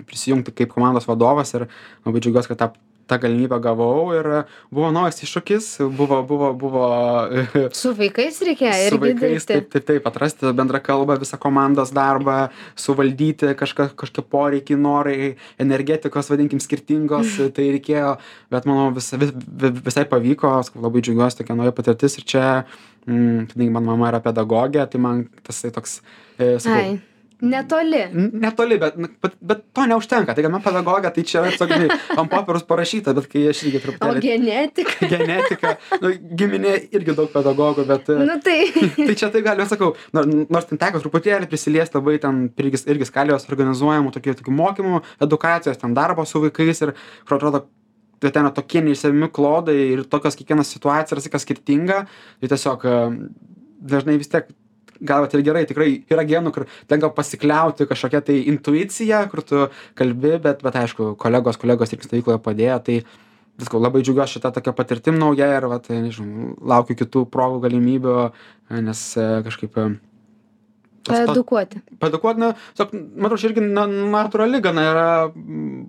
prisijungti 0.06 0.54
kaip 0.54 0.72
komandos 0.74 1.06
vadovas 1.10 1.54
ir 1.54 1.66
labai 2.06 2.20
džiaugiuosi 2.20 2.48
kad 2.54 2.58
tą 2.64 2.68
tą 3.06 3.18
galimybę 3.20 3.58
gavau 3.60 4.12
ir 4.16 4.28
buvo 4.72 4.90
naujas 4.94 5.20
iššūkis 5.24 5.68
buvo 5.96 6.22
buvo 6.26 6.52
buvo 6.58 6.88
Su 7.82 7.94
vaikais 7.96 8.40
reikia 8.46 8.72
su 8.72 8.88
irgi 8.88 9.02
vaikais 9.04 9.48
taip 9.48 9.70
taip 9.72 9.86
taip 9.90 10.08
atrasti 10.10 10.52
bendrą 10.56 10.80
kalbą 10.84 11.18
visą 11.20 11.38
komandos 11.40 11.92
darbą 11.94 12.48
suvaldyti 12.76 13.54
kažką 13.60 13.90
kažkokie 13.94 14.26
poreikiai 14.30 14.80
norai 14.80 15.34
energetikos 15.58 16.30
vadinkim 16.32 16.62
skirtingos 16.62 17.38
tai 17.56 17.70
reikėjo 17.76 18.16
bet 18.54 18.68
manau 18.70 18.90
visa 18.96 19.20
vi 19.20 19.30
vi 19.34 19.72
visai 19.84 20.06
pavyko 20.10 20.56
labai 20.74 21.04
džiaugiuosi 21.04 21.42
tokia 21.42 21.58
nauja 21.58 21.76
patirtis 21.76 22.18
ir 22.18 22.28
čia 22.34 22.46
mm 23.06 23.50
kadangi 23.52 23.72
mano 23.72 23.92
mama 23.92 24.12
yra 24.12 24.22
pedagogė 24.24 24.86
tai 24.90 25.00
man 25.00 25.26
tasai 25.44 25.72
toks 25.74 26.00
e 26.38 26.56
sakau 26.58 26.78
Ai, 26.80 27.13
netoli. 27.50 28.02
Netoli, 28.44 28.78
bet, 28.82 28.96
nu, 29.00 29.10
bet, 29.22 29.36
bet 29.40 29.62
to 29.76 29.86
neužtenka. 29.90 30.34
Tai 30.36 30.52
man 30.52 30.64
pedagogė, 30.64 31.12
tai 31.14 31.24
čia 31.28 31.44
tiesiog 31.46 31.74
ant 31.74 32.30
popieriaus 32.32 32.66
parašyta, 32.68 33.14
bet 33.16 33.28
kai 33.32 33.46
aš 33.52 33.64
irgi 33.68 33.80
O 33.80 33.84
truputėlį 33.86 34.24
genetika. 34.24 35.08
genetika, 35.14 35.74
nu, 36.02 36.14
giminė 36.40 36.74
irgi 36.94 37.16
daug 37.16 37.30
pedagogų, 37.34 37.86
bet... 37.88 38.10
e, 38.12 38.18
Nu 38.24 38.38
tai. 38.44 38.58
tai 39.08 39.16
čia 39.18 39.30
tai 39.34 39.44
galiu 39.44 39.66
sakau 39.70 39.92
nor 40.16 40.28
nors 40.48 40.68
ten 40.68 40.80
teko 40.80 41.00
truputėlį 41.02 41.48
prisiliest 41.50 41.96
labai 41.96 42.16
ten 42.22 42.46
irgi 42.60 42.82
irgi 42.90 43.08
skalijos 43.08 43.48
organizuojamų 43.50 44.12
tokių 44.14 44.36
tokių 44.40 44.56
mokymų 44.58 45.00
edukacijos 45.26 45.80
ten 45.80 45.96
darbo 45.96 46.26
su 46.28 46.42
vaikais 46.44 46.84
ir 46.86 46.94
kur 47.26 47.38
atrodo 47.38 47.64
tai 48.22 48.32
ten 48.34 48.48
tokie 48.56 48.82
neišsemiami 48.84 49.30
klodai 49.34 49.76
ir 49.94 50.04
tokios 50.08 50.38
kiekviena 50.38 50.64
situacija 50.66 51.18
yra 51.18 51.42
skirtinga 51.42 52.04
tai 52.08 52.52
tiesiog 52.52 52.86
e, 52.88 52.98
dažnai 53.94 54.18
vis 54.20 54.32
tiek 54.32 54.48
gal 55.04 55.24
vat 55.24 55.34
ir 55.36 55.44
gerai 55.46 55.64
tikrai 55.68 55.90
yra 56.10 56.24
genų 56.28 56.52
kur 56.54 56.66
tenka 56.90 57.10
pasikliauti 57.14 57.86
kažkokia 57.90 58.22
tai 58.30 58.40
intuicija 58.52 59.24
kur 59.32 59.44
tu 59.46 59.66
kalbi 59.98 60.38
bet 60.42 60.64
bet 60.64 60.80
aišku 60.84 61.14
kolegos 61.20 61.60
kolegos 61.60 61.92
irgi 61.94 62.08
stovykloje 62.08 62.42
padėjo 62.44 62.80
tai 62.88 62.98
sakau 63.62 63.80
labai 63.82 64.02
džiaugiuos 64.02 64.34
šita 64.34 64.50
tokia 64.56 64.74
patirtim 64.74 65.18
nauja 65.20 65.46
ir 65.56 65.68
vat 65.70 65.86
nežinau 65.92 66.56
laukiu 66.74 66.96
kitų 66.98 67.26
progų 67.30 67.60
galimybių 67.68 68.16
nes 68.82 69.02
e, 69.20 69.28
kažkaip 69.46 69.78
e, 69.78 69.84
tas 71.06 71.20
to 71.28 71.36
Edukuoti. 71.36 71.82
paedukuot 72.02 72.40
na 72.40 72.54
tiesiog 72.74 72.96
matau 73.20 73.38
čia 73.38 73.52
irgi 73.52 73.62
na 73.68 73.86
natūrali 73.86 74.62
gana 74.64 74.88
yra 74.90 75.06
mm, 75.28 75.84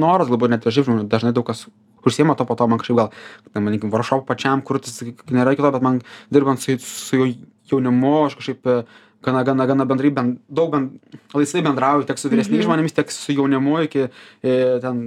noras 0.00 0.30
galbūt 0.30 0.54
net 0.54 0.64
ir 0.64 0.76
šiaip 0.78 0.88
žmonių 0.88 1.06
dažnai 1.12 1.34
daug 1.36 1.46
kas 1.48 1.66
užsiima 2.08 2.36
tuo 2.38 2.46
po 2.48 2.56
to 2.56 2.66
man 2.70 2.80
kažkaip 2.80 2.96
gal 3.02 3.12
ten 3.52 3.66
manykim 3.66 3.92
vorkšopų 3.92 4.24
pačiam 4.28 4.64
kurtis 4.64 5.02
nėra 5.28 5.52
iki 5.52 5.64
to 5.64 5.72
bet 5.74 5.84
man 5.84 6.00
dirbant 6.32 6.62
su 6.64 6.78
su 6.80 7.20
jau- 7.20 7.32
jaunimu 7.72 8.14
aš 8.26 8.38
kažkaip 8.40 8.66
e, 8.66 8.82
gana 9.22 9.42
gana 9.44 9.66
gana 9.66 9.84
bendrai 9.84 10.10
ben 10.14 10.36
daug 10.48 10.70
ben 10.72 10.90
laisvai 11.34 11.62
bendrauju 11.66 12.06
tiek 12.08 12.18
su 12.18 12.30
vyresniais 12.32 12.66
žmonėmis 12.66 12.94
tiek 12.96 13.10
su 13.14 13.34
jaunimu 13.34 13.80
iki 13.86 14.06
e, 14.06 14.54
ten 14.84 15.02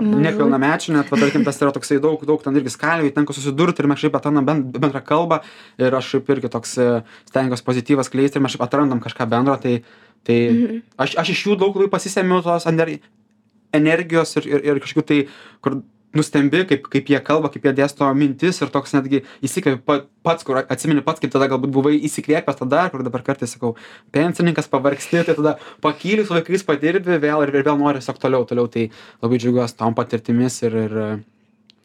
nepilnamečių 0.00 0.94
net 0.94 1.10
va 1.12 1.18
tarkim 1.20 1.44
tas 1.46 1.58
yra 1.60 1.72
toksai 1.74 1.98
daug 2.02 2.22
daug 2.26 2.42
ten 2.42 2.56
irgi 2.56 2.72
skalvijų 2.72 3.14
tenka 3.14 3.36
susidurt 3.36 3.78
ir 3.78 3.88
mes 3.90 4.00
šiaip 4.00 4.16
atrandam 4.18 4.46
ben 4.46 4.62
bendrą 4.72 5.02
kalbą 5.04 5.40
ir 5.78 5.94
aš 5.94 6.14
šiaip 6.14 6.30
irgi 6.34 6.50
toks 6.52 6.76
e, 6.78 6.88
stengiuos 7.30 7.64
pozityvą 7.66 8.06
skleist 8.06 8.36
ir 8.36 8.44
mes 8.44 8.54
šiaip 8.54 8.66
atrandam 8.66 9.02
kažką 9.04 9.28
bendro 9.30 9.56
tai 9.60 9.80
tai 10.24 10.38
aš 10.96 11.18
aš 11.20 11.34
iš 11.34 11.44
jų 11.48 11.58
daug 11.60 11.76
labai 11.76 11.90
pasisemiu 11.92 12.40
tos 12.46 12.66
ener 12.70 12.96
energijos 13.74 14.36
ir 14.40 14.48
ir 14.54 14.70
ir 14.70 14.82
kažkokių 14.84 15.06
tai 15.10 15.20
kur 15.60 15.82
nustembi 16.18 16.64
kaip 16.70 16.88
kaip 16.92 17.10
jie 17.12 17.20
kalba 17.24 17.50
kaip 17.52 17.66
jie 17.68 17.72
dėsto 17.80 18.08
mintis 18.16 18.60
ir 18.62 18.72
toks 18.74 18.94
netgi 18.96 19.22
įsikvepi 19.44 19.82
pa 19.86 20.00
pats 20.26 20.46
kur 20.46 20.62
atsimeni 20.62 21.04
pats 21.04 21.20
kaip 21.22 21.32
tada 21.34 21.48
galbūt 21.52 21.72
buvai 21.74 21.94
įsikvėpęs 22.08 22.60
tada 22.62 22.86
kur 22.92 23.04
dabar 23.06 23.22
kartais 23.26 23.52
sakau 23.56 23.74
pensininkas 24.14 24.70
pavargsti 24.72 25.24
tai 25.28 25.36
tada 25.36 25.56
pakyli 25.84 26.24
su 26.24 26.34
vaikais 26.36 26.64
padirbi 26.66 27.20
vėl 27.22 27.44
ir 27.46 27.54
vėl 27.60 27.78
nori 27.80 28.00
tiesiog 28.02 28.18
toliau 28.22 28.48
toliau 28.48 28.66
tai 28.70 28.88
labai 29.22 29.38
džiaugiuos 29.42 29.76
tom 29.78 29.94
patirtimis 29.94 30.62
ir 30.66 30.80
ir 30.86 30.98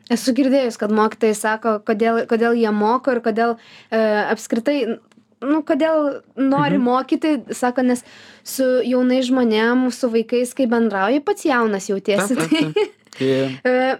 Esu 0.10 0.34
girdėjus, 0.34 0.74
kad 0.82 0.90
mokytojai 0.90 1.36
sako, 1.38 1.76
kodėl, 1.86 2.24
kodėl 2.26 2.56
jie 2.58 2.72
moko 2.74 3.14
ir 3.14 3.20
kodėl 3.22 3.52
e, 3.94 4.00
apskritai, 4.32 4.98
nu, 5.46 5.60
kodėl 5.62 6.24
nori 6.34 6.80
Mhm. 6.80 6.82
mokyti, 6.88 7.34
sako, 7.54 7.84
nes 7.86 8.02
su 8.44 8.66
jaunais 8.90 9.28
žmonėm, 9.30 9.86
su 9.94 10.10
vaikais, 10.10 10.56
kai 10.58 10.66
bendrauji, 10.66 11.22
pats 11.22 11.46
jaunas 11.46 11.92
jautiesi. 11.92 12.36
Taip, 12.36 12.50
taip. 12.50 12.96
tai 13.20 13.28
E, 13.70 14.00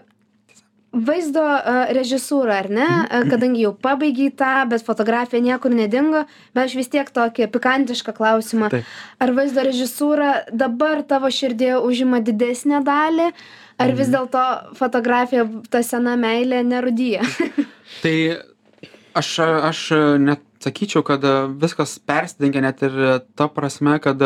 vaizdo 0.90 1.42
e, 1.42 1.74
režisūra, 1.94 2.60
ar 2.64 2.68
ne? 2.72 2.88
E, 3.06 3.22
Kadangi 3.30 3.64
jau 3.64 3.72
pabaigiai 3.74 4.32
tą, 4.34 4.52
bet 4.70 4.84
fotografija 4.86 5.42
niekur 5.44 5.74
nedingo, 5.74 6.24
bet 6.54 6.66
aš 6.66 6.76
vis 6.80 6.90
tiek 6.92 7.10
tokį 7.14 7.48
pikantišką 7.54 8.14
klausimą. 8.16 8.70
Ar 9.22 9.34
vaizdo 9.36 9.64
režisūra 9.66 10.50
dabar 10.50 11.04
tavo 11.06 11.30
širdėje 11.30 11.80
užima 11.86 12.22
didesnę 12.24 12.82
dalį, 12.86 13.30
ar 13.80 13.96
vis 13.96 14.10
dėlto 14.12 14.44
fotografija, 14.78 15.46
ta 15.70 15.84
sena 15.86 16.16
meilė, 16.20 16.64
nerudyja? 16.66 17.24
tai 18.02 18.16
aš 19.18 19.34
aš 19.46 19.86
net 20.22 20.44
sakyčiau 20.60 21.02
kad 21.06 21.24
viskas 21.60 21.96
persidengia 22.04 22.62
net 22.64 22.82
ir 22.84 22.96
ta 23.38 23.48
prasme 23.48 23.96
kad 24.02 24.20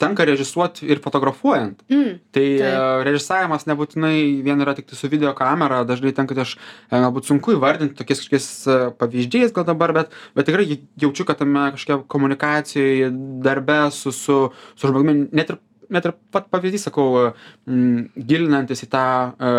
tenka 0.00 0.24
režisuot 0.24 0.82
ir 0.86 1.02
fotografuojant 1.04 1.82
mm. 1.90 2.14
tai 2.34 2.46
e, 2.56 2.70
režisavimas 3.08 3.68
nebūtinai 3.68 4.16
vien 4.46 4.64
yra 4.64 4.74
tiktai 4.76 4.96
su 4.98 5.10
video 5.12 5.34
kamera 5.36 5.82
dažnai 5.88 6.14
tenka 6.16 6.36
tai 6.36 6.46
aš 6.46 6.56
e, 6.56 6.96
galbūt 6.96 7.28
sunku 7.28 7.56
įvardinti 7.58 7.98
tokiais 7.98 8.24
kažkokiais 8.24 8.48
e, 8.64 8.78
pavyzdžiais 9.02 9.54
gal 9.56 9.68
dabar 9.68 9.92
bet 9.96 10.16
bet 10.34 10.48
tikrai 10.48 10.80
jaučiu 11.00 11.28
kad 11.28 11.42
tame 11.42 11.68
kažkokia 11.76 12.08
komunikacijoj 12.16 13.12
darbe 13.44 13.78
su 13.92 14.12
su 14.12 14.40
su 14.74 14.88
žmogumi 14.88 15.28
net 15.32 15.52
ir 15.52 15.60
net 15.90 16.06
ir 16.08 16.14
pat 16.32 16.48
pavyzdys 16.52 16.88
sakau 16.88 17.32
m 17.68 18.08
gilinantis 18.16 18.84
į 18.86 18.90
tą 18.92 19.06
e, 19.36 19.52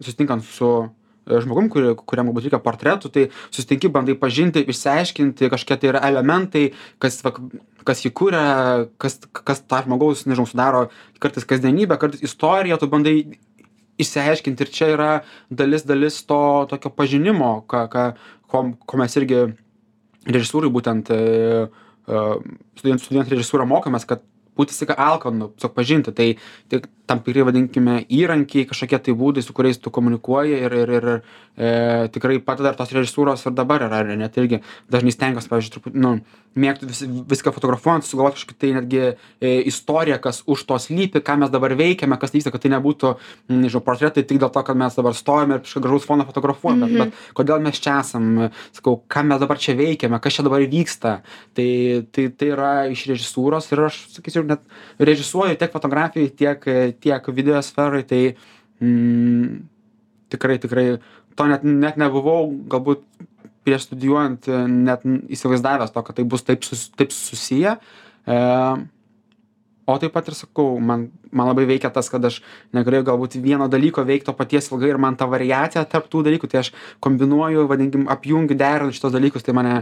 susitinkant 0.00 0.48
su 0.48 0.70
e, 0.80 1.05
žmogum 1.26 1.70
kuri 1.72 1.94
kuriam 2.06 2.30
galbūt 2.30 2.46
reikia 2.46 2.60
portretų 2.62 3.10
tai 3.12 3.24
susitinki 3.50 3.90
bandai 3.92 4.16
pažinti 4.18 4.62
išsiaiškinti 4.62 5.50
kažkokie 5.52 5.80
tai 5.82 5.90
yra 5.92 6.04
elementai 6.08 6.68
kas 7.02 7.18
va 7.26 7.34
kas 7.86 8.04
jį 8.04 8.12
kuria 8.18 8.46
kas 9.02 9.18
kas 9.32 9.62
tą 9.66 9.82
žmogaus 9.86 10.26
nežinau 10.26 10.46
sudaro 10.50 10.86
kartais 11.22 11.46
kasdienybę 11.48 11.98
kartais 12.02 12.22
istoriją 12.26 12.78
tu 12.78 12.90
bandai 12.92 13.16
išsiaiškinti 14.02 14.66
ir 14.66 14.72
čia 14.78 14.92
yra 14.94 15.10
dalis 15.50 15.86
dalis 15.88 16.22
to 16.30 16.40
tokio 16.70 16.94
pažinimo 16.94 17.52
ką 17.66 17.86
ką 17.90 18.06
ko 18.46 18.64
ko 18.86 19.02
mes 19.02 19.18
irgi 19.18 19.42
režisūrai 20.26 20.70
būtent 20.74 21.10
e, 21.14 21.20
e, 21.66 22.24
studijuojant 22.78 23.02
studijuojant 23.02 23.34
režisūrą 23.34 23.66
mokomės 23.70 24.06
kad 24.06 24.22
būti 24.56 24.72
visą 24.72 24.86
laiką 24.86 24.96
alkanu 25.06 25.50
tiesiog 25.54 25.74
pažinti. 25.76 26.14
Tai 26.16 26.28
tik 26.72 26.88
tam 27.06 27.22
tikri 27.22 27.44
vadinkime 27.46 28.00
įrankiai 28.10 28.66
kažkokie 28.68 28.98
tai 28.98 29.14
būdai 29.18 29.44
su 29.44 29.54
kuriais 29.56 29.78
tu 29.78 29.92
komunikuoji 29.94 30.58
ir 30.66 30.74
ir 30.82 30.92
ir 30.96 31.06
e, 31.12 32.08
tikrai 32.12 32.38
padeda 32.42 32.72
ir 32.72 32.78
tos 32.78 32.92
režisūros 32.94 33.46
ir 33.46 33.54
dabar 33.54 33.86
yra 33.86 34.02
ir 34.02 34.18
net 34.18 34.36
irgi 34.40 34.60
dažnai 34.90 35.14
stengiuosi 35.14 35.50
pavyzdžiui 35.52 35.74
truputį 35.76 36.02
nu 36.02 36.12
mėgstu 36.56 36.88
vis, 36.88 37.02
viską 37.30 37.52
fotografuojant 37.54 38.06
sugalvoti 38.06 38.40
kažkokį 38.40 38.58
tai 38.58 38.72
netgi 38.78 39.02
e, 39.06 39.52
istoriją 39.70 40.18
kas 40.24 40.42
už 40.46 40.64
to 40.68 40.78
slypi 40.82 41.22
ką 41.22 41.38
mes 41.42 41.52
dabar 41.52 41.76
veikiame 41.78 42.18
kas 42.20 42.34
vyksta 42.34 42.52
kad 42.54 42.64
tai 42.64 42.72
nebūtų 42.74 43.14
nežinau 43.52 43.84
portretai 43.86 44.26
tik 44.26 44.42
dėl 44.42 44.50
to 44.52 44.64
kad 44.66 44.78
mes 44.78 44.98
dabar 44.98 45.14
stovime 45.16 45.58
ir 45.58 45.64
kažkokį 45.66 45.86
gražaus 45.86 46.08
foną 46.10 46.26
fotografuojam 46.28 46.84
bet 46.86 46.96
bet 47.00 47.22
kodėl 47.38 47.62
mes 47.62 47.80
čia 47.82 48.00
esam 48.02 48.48
sakau 48.72 48.98
ką 49.06 49.24
mes 49.30 49.42
dabar 49.42 49.60
čia 49.62 49.76
veikiame 49.78 50.20
kas 50.22 50.38
čia 50.38 50.46
dabar 50.48 50.64
vyksta 50.66 51.20
tai 51.54 51.70
tai 52.10 52.28
tai 52.34 52.50
yra 52.56 52.72
iš 52.90 53.06
režisūros 53.12 53.70
ir 53.72 53.86
aš 53.86 54.02
sakyčiau 54.16 54.46
net 54.48 54.64
režisuoju 54.98 55.58
tiek 55.60 55.72
fotografijoj 55.72 56.32
tiek 56.40 56.66
tiek 57.00 57.30
video 57.34 57.60
sferoj 57.62 58.02
tai 58.10 58.22
mm, 58.80 59.62
tikrai 60.32 60.58
tikrai 60.62 60.86
to 61.36 61.48
net 61.50 61.64
net 61.66 61.98
nebuvau 62.00 62.50
galbūt 62.72 63.04
prieš 63.66 63.88
studijuojant 63.88 64.46
net 64.70 65.02
įsivaizdavęs 65.06 65.94
to 65.94 66.02
kad 66.06 66.18
tai 66.18 66.24
bus 66.28 66.46
taip 66.46 66.62
sus 66.66 66.86
taip 66.94 67.14
susiję. 67.14 67.76
E, 68.26 68.36
o 69.86 69.96
taip 70.02 70.12
pat 70.12 70.28
ir 70.28 70.34
sakau 70.34 70.78
man 70.82 71.06
man 71.30 71.46
labai 71.46 71.66
veikia 71.68 71.90
tas 71.94 72.08
kad 72.10 72.24
aš 72.26 72.40
negalėjau 72.74 73.06
galbūt 73.06 73.36
vieno 73.42 73.68
dalyko 73.70 74.02
veikt 74.06 74.26
to 74.26 74.34
paties 74.34 74.68
ilgai 74.72 74.90
ir 74.90 74.98
man 75.02 75.16
ta 75.16 75.28
variacija 75.30 75.84
tarp 75.92 76.08
tų 76.10 76.24
dalykų 76.26 76.50
tai 76.50 76.60
aš 76.64 76.72
kombinuoju 77.06 77.66
vadinkim 77.70 78.06
apjungiu 78.10 78.58
derinu 78.58 78.94
šituos 78.96 79.14
dalykus 79.14 79.46
tai 79.46 79.54
mane 79.58 79.74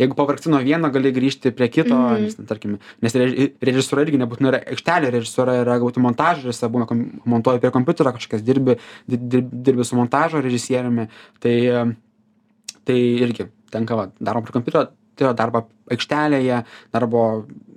jeigu 0.00 0.16
pavargsti 0.16 0.52
nuo 0.52 0.62
vieno 0.64 0.90
gali 0.94 1.12
grįžti 1.16 1.52
prie 1.56 1.68
kito 1.72 1.98
nes 2.24 2.38
ten 2.38 2.48
tarkim 2.48 2.78
nes 3.04 3.16
reži 3.22 3.50
režisūra 3.70 4.06
irgi 4.06 4.20
nebūtinai 4.22 4.52
yra 4.54 4.62
aikštelė 4.74 5.12
režisūra 5.18 5.58
yra 5.64 5.76
galbūt 5.76 6.00
montažuose 6.00 6.72
būna 6.72 6.88
kom 6.88 7.04
montuoji 7.28 7.60
prie 7.64 7.74
kompiuterio 7.74 8.14
kažkokias 8.16 8.46
dirbi 8.46 8.78
di 9.06 9.20
dir 9.20 9.44
dirbi 9.50 9.84
su 9.84 9.98
montažo 10.00 10.40
režisieriumi 10.40 11.10
tai 11.44 11.56
tai 12.88 12.98
irgi 13.26 13.50
tenka 13.70 13.98
va 13.98 14.08
darom 14.18 14.46
prie 14.46 14.56
kompiuterio 14.56 14.88
tai 15.20 15.28
yra 15.28 15.36
darbą 15.36 15.66
aikštelėje 15.92 16.62
darbo 16.96 17.24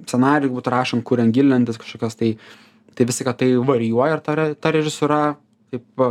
scenarijų 0.08 0.54
galbūt 0.54 0.70
rašant 0.74 1.06
kuriant 1.08 1.36
gilinantis 1.36 1.82
kažkokias 1.82 2.16
tai 2.20 2.38
tai 2.94 3.08
visi 3.10 3.26
kad 3.26 3.40
tai 3.42 3.50
varijuoja 3.58 4.20
ir 4.20 4.24
ta 4.24 4.48
ta 4.54 4.72
režisūra 4.72 5.20
taip 5.74 6.06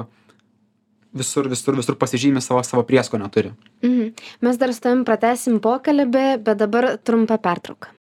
visur 1.12 1.48
visur 1.48 1.76
visur 1.78 1.96
pasižymi 1.96 2.40
savo 2.40 2.62
savo 2.66 2.84
prieskonio 2.88 3.28
turi. 3.32 3.52
Mhm. 3.82 4.12
Mes 4.40 4.58
dar 4.58 4.74
su 4.74 4.80
tavim 4.84 5.04
pratęsim 5.08 5.60
pokalbį 5.60 6.28
bet 6.44 6.58
dabar 6.58 6.96
trumpa 6.98 7.38
pertrauka 7.38 7.92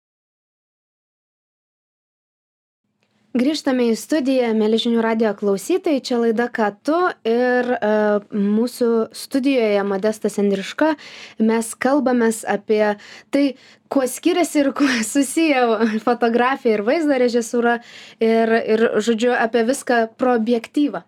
grįžtame 3.37 3.87
į 3.91 3.97
studiją 3.99 4.51
mieli 4.57 4.79
žinių 4.81 5.03
radijo 5.03 5.31
klausytojai 5.39 6.01
čia 6.03 6.17
laida 6.21 6.47
ką 6.51 6.69
tu? 6.83 6.97
Ir 7.27 7.69
e, 7.77 7.91
mūsų 8.35 8.89
studijoje 9.15 9.83
modestas 9.87 10.39
andriuška 10.41 10.95
mes 11.39 11.71
kalbamės 11.79 12.43
apie 12.49 12.97
tai 13.31 13.45
kuo 13.91 14.03
skiriasi 14.07 14.63
ir 14.63 14.71
kuo 14.75 14.89
susiję 15.13 16.01
fotografija 16.03 16.77
ir 16.77 16.85
vaizdo 16.87 17.21
režisūra 17.23 17.79
ir 18.19 18.55
ir 18.59 18.85
žodžiu 18.99 19.33
apie 19.37 19.63
viską 19.69 20.03
pro 20.19 20.35
objektyvą 20.39 21.05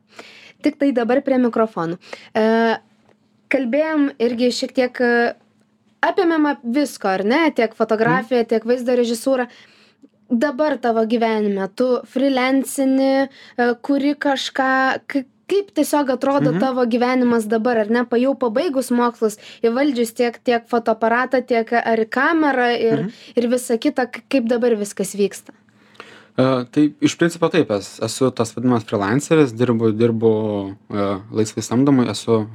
tiktai 0.63 0.93
dabar 0.95 1.19
prie 1.25 1.37
mikrofonų. 1.43 1.99
E, 2.39 2.43
kalbėjom 3.51 4.13
irgi 4.23 4.51
šiek 4.55 4.71
tiek 4.79 5.01
apėmėm 6.03 6.47
visko 6.75 7.11
ar 7.17 7.23
ne? 7.27 7.43
Tiek 7.55 7.75
fotografiją 7.75 8.45
tiek 8.47 8.65
vaizdo 8.67 8.95
režisūrą 8.99 9.49
dabar 10.39 10.77
tavo 10.77 11.05
gyvenime 11.05 11.67
tu 11.75 11.99
frilensini 12.05 13.27
e, 13.57 13.73
kuri 13.81 14.15
kažką 14.15 14.99
kai 15.07 15.25
kaip 15.47 15.73
tiesiog 15.75 16.09
atrodo 16.09 16.51
Mhm. 16.51 16.59
tavo 16.59 16.85
gyvenimas 16.85 17.45
dabar 17.47 17.77
ar 17.77 17.89
ne 17.89 18.05
jau 18.19 18.33
pabaigus 18.35 18.89
mokslus 18.91 19.37
įvaldžius 19.63 20.13
tiek 20.15 20.39
tiek 20.43 20.63
fotoaparatą 20.67 21.45
tiek 21.45 21.73
ar 21.73 21.99
kamerą 22.05 22.69
ir 22.79 22.97
Mhm. 23.03 23.11
ir 23.35 23.47
visa 23.47 23.77
kita 23.77 24.07
kaip 24.29 24.47
dabar 24.47 24.71
viskas 24.75 25.13
vyksta 25.15 25.53
E, 26.37 26.65
tai 26.71 26.93
iš 27.01 27.13
principo 27.17 27.45
taip 27.49 27.69
es 27.71 27.99
esu 28.01 28.31
tas 28.33 28.55
vadinamas 28.55 28.83
frilanceris 28.83 29.53
dirbu 29.53 29.91
dirbu 29.93 30.31
e, 30.89 31.19
laisvai 31.31 31.61
samdomai 31.61 32.09
esu 32.09 32.47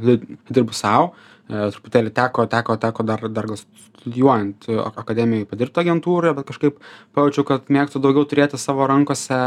dirbu 0.51 0.73
sau 0.75 1.12
e, 1.12 1.28
truputėlį 1.49 2.13
teko 2.17 2.45
teko 2.53 2.77
teko 2.81 3.07
dar 3.09 3.25
dar 3.33 3.49
gal 3.49 3.59
studijuojant 3.61 4.69
akademijoj 4.89 5.49
padirbt 5.49 5.81
agentūroje 5.81 6.37
bet 6.37 6.49
kažkaip 6.51 6.79
pajaučiau 7.17 7.47
kad 7.49 7.73
mėgstu 7.73 8.03
daugiau 8.05 8.29
turėti 8.29 8.61
savo 8.61 8.87
rankose 8.91 9.41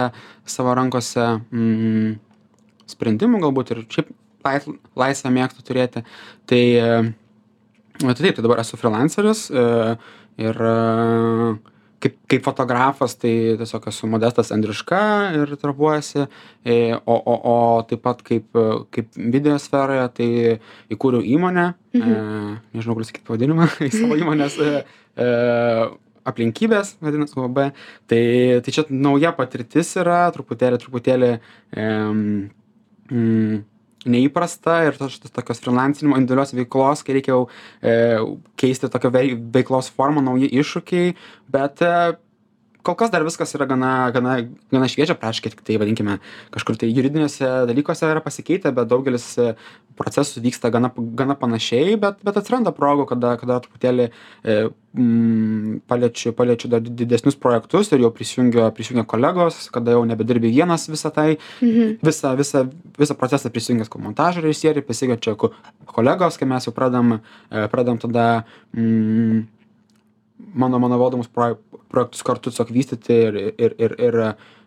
savo 0.50 0.76
rankose 0.78 1.28
mm 1.52 2.20
sprendimų 2.92 3.42
galbūt 3.46 3.74
ir 3.74 3.84
šiaip 3.92 4.12
lais 4.46 4.68
laisvę 4.98 5.32
mėgstu 5.34 5.66
turėti. 5.66 6.06
Tai 6.50 6.64
tai 8.02 8.16
taip 8.18 8.38
tai 8.38 8.44
dabar 8.44 8.62
esu 8.64 8.80
frilanceris 8.80 9.46
e, 9.54 9.64
ir 10.42 10.58
e, 10.58 10.76
kaip 12.02 12.18
kaip 12.32 12.44
fotografas 12.46 13.16
tai 13.20 13.34
tiesiog 13.60 13.88
esu 13.92 14.10
modestas 14.10 14.52
andriuška 14.56 15.02
ir 15.38 15.56
darbuojuosi 15.62 16.26
e 16.66 16.78
o 17.06 17.16
o 17.34 17.36
o 17.54 17.58
taip 17.90 18.04
pat 18.06 18.22
kaip 18.28 18.62
kaip 18.92 19.10
video 19.16 19.58
sferoje 19.62 20.08
tai 20.18 20.30
įkūriau 20.94 21.26
įmonę 21.36 21.68
e 21.98 22.04
nežinau 22.04 22.96
galiu 22.96 23.10
sakyt 23.10 23.26
pavadinimą 23.28 23.70
savo 24.00 24.20
įmonės 24.20 24.60
e 24.60 24.72
e 25.16 25.30
aplinkybės 26.32 26.96
vadinas 27.02 27.34
uab 27.38 27.60
tai 28.10 28.24
tai 28.62 28.76
čia 28.76 28.86
nauja 28.90 29.34
patirtis 29.38 29.96
yra 30.02 30.24
truputėlį 30.36 30.82
truputėlį 30.86 31.34
em 31.88 32.24
mm 33.12 33.70
neįprasta 34.10 34.82
ir 34.88 34.98
tos 34.98 35.20
tokios 35.30 35.62
frilansinimo 35.62 36.18
individualios 36.18 36.56
veiklos 36.58 37.04
kai 37.06 37.18
reikia 37.18 37.36
jau 37.36 37.44
e 37.82 37.96
keisti 38.62 38.90
tokią 38.94 39.12
vei 39.14 39.34
veiklos 39.58 39.92
formą 39.94 40.24
nauji 40.26 40.50
iššūkiai 40.62 41.14
bet 41.54 41.84
e 41.86 41.96
kol 42.84 42.96
kas 42.98 43.12
dar 43.13 43.24
viskas 43.26 43.54
yra 43.58 43.67
gana 43.70 43.91
gana 44.15 44.38
gana 44.74 44.89
šviežia 44.91 45.15
praktiškai 45.20 45.54
tiktai 45.54 45.78
vadinkime 45.82 46.17
kažkur 46.54 46.80
tai 46.82 46.89
juridiniuose 46.91 47.50
dalykuose 47.70 48.10
yra 48.10 48.24
pasikeitę 48.26 48.74
bet 48.76 48.89
daugelis 48.91 49.28
procesų 50.00 50.44
vyksta 50.46 50.72
gana 50.74 50.91
gana 50.96 51.36
panašiai 51.38 51.98
bet 52.02 52.24
bet 52.26 52.39
atsiranda 52.41 52.74
progų 52.76 53.08
kada 53.13 53.36
kada 53.41 53.60
truputėlį 53.65 54.10
e 54.10 54.58
mm 54.98 55.82
paliečiu 55.88 56.34
paliečiu 56.36 56.67
dar 56.72 56.82
didesnius 56.84 57.38
projektus 57.39 57.91
ir 57.91 58.02
jau 58.04 58.12
prisijungia 58.12 58.72
prisijungia 58.76 59.06
kolegos 59.08 59.70
kada 59.72 59.96
jau 59.96 60.04
nebedirbi 60.08 60.52
vienas 60.52 60.89
visą 60.91 61.13
tai 61.15 61.38
visą 61.62 62.36
visą 62.41 62.65
visą 63.00 63.15
procesą 63.22 63.54
prisijungia 63.54 63.88
sakau 63.88 64.04
montažo 64.04 64.44
režisieriai 64.44 64.84
pasikviečia 64.84 65.38
ko 65.39 65.54
kolegos 65.86 66.38
kai 66.38 66.50
mes 66.50 66.67
jau 66.67 66.76
pradedam 66.76 67.20
e 67.20 67.67
pradedam 67.72 68.04
tada 68.04 68.28
mm 68.74 69.61
mano 70.54 70.80
mano 70.80 70.97
valdomus 70.99 71.27
proj 71.27 71.58
projektus 71.91 72.23
kartu 72.23 72.49
tiesiog 72.49 72.71
vystyti 72.71 73.17
ir 73.27 73.39
ir 73.58 73.75
ir 73.77 73.95
ir 73.99 74.19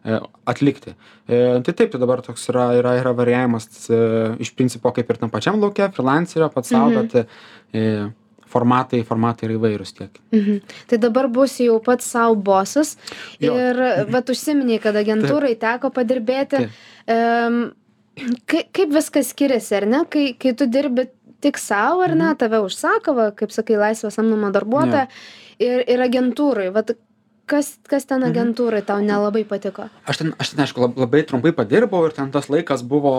e 0.04 0.18
atlikti. 0.46 0.92
E 1.28 1.60
tai 1.64 1.72
taip 1.72 1.92
tai 1.92 2.00
dabar 2.00 2.20
toks 2.20 2.48
yra 2.52 2.66
yra 2.76 2.92
yra 3.00 3.14
varijavimas 3.16 3.88
e 3.88 4.00
iš 4.44 4.52
principo 4.56 4.92
kaip 4.92 5.10
ir 5.10 5.16
tam 5.16 5.30
pačiam 5.32 5.60
lauke 5.60 5.88
frilancerio 5.96 6.50
pats 6.52 6.68
sau 6.74 6.90
bet 6.92 7.26
e 7.72 7.84
formatai 8.54 9.00
formatai 9.08 9.48
yra 9.48 9.56
įvairūs 9.58 9.94
tiek. 9.96 10.20
Mhm. 10.32 10.60
Tai 10.90 10.98
dabar 10.98 11.30
būsi 11.32 11.70
jau 11.70 11.78
pats 11.82 12.10
sau 12.16 12.34
bosas 12.36 12.96
Jo. 13.40 13.56
ir 13.56 13.80
vat 14.12 14.28
užsiminei 14.28 14.80
kad 14.80 14.94
agentūrai 14.94 15.56
teko 15.58 15.90
padirbėti. 15.90 16.68
Taip. 16.68 16.70
em 17.06 17.72
kai 18.46 18.64
kaip 18.72 18.92
viskas 18.94 19.32
skiriasi 19.32 19.76
ar 19.80 19.86
ne? 19.86 20.04
Kai 20.10 20.26
kai 20.38 20.52
tu 20.54 20.66
dirbi 20.70 21.08
tik 21.44 21.60
sau 21.60 22.02
ar 22.04 22.14
ne 22.18 22.34
tave 22.40 22.60
užsako 22.64 23.16
va 23.18 23.30
kaip 23.38 23.52
sakai 23.54 23.80
laisva 23.80 24.12
samdoma 24.14 24.52
darbuotoja 24.54 25.06
ir 25.62 25.84
ir 25.94 26.04
agentūroj 26.08 26.70
vat 26.76 26.94
kas 27.50 27.74
kas 27.88 28.08
ten 28.08 28.24
agentūroj 28.26 28.84
tau 28.88 29.02
nelabai 29.04 29.44
patiko? 29.48 29.88
Aš 30.08 30.22
ten 30.22 30.32
aš 30.40 30.54
ten 30.54 30.64
aišku 30.64 30.86
lab 30.86 31.00
labai 31.00 31.24
trumpai 31.28 31.52
padirbau 31.56 32.06
ir 32.08 32.16
ten 32.16 32.32
tas 32.34 32.48
laikas 32.52 32.84
buvo 32.94 33.14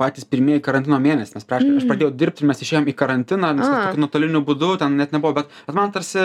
patys 0.00 0.26
pirmieji 0.26 0.62
karantino 0.64 0.98
mėnesiai 1.02 1.38
nes 1.38 1.46
praktiškai 1.48 1.80
aš 1.82 1.86
pradėjau 1.90 2.10
dirbt 2.18 2.40
ir 2.42 2.48
mes 2.50 2.62
išėjom 2.64 2.88
į 2.90 2.94
karantiną 2.98 3.52
viskas 3.58 3.84
tokiu 3.88 4.02
nuotoliniu 4.02 4.42
būdu 4.48 4.70
ten 4.80 4.96
net 4.98 5.14
nebuvo 5.14 5.36
bet 5.38 5.52
bet 5.68 5.78
man 5.78 5.92
tarsi 5.94 6.24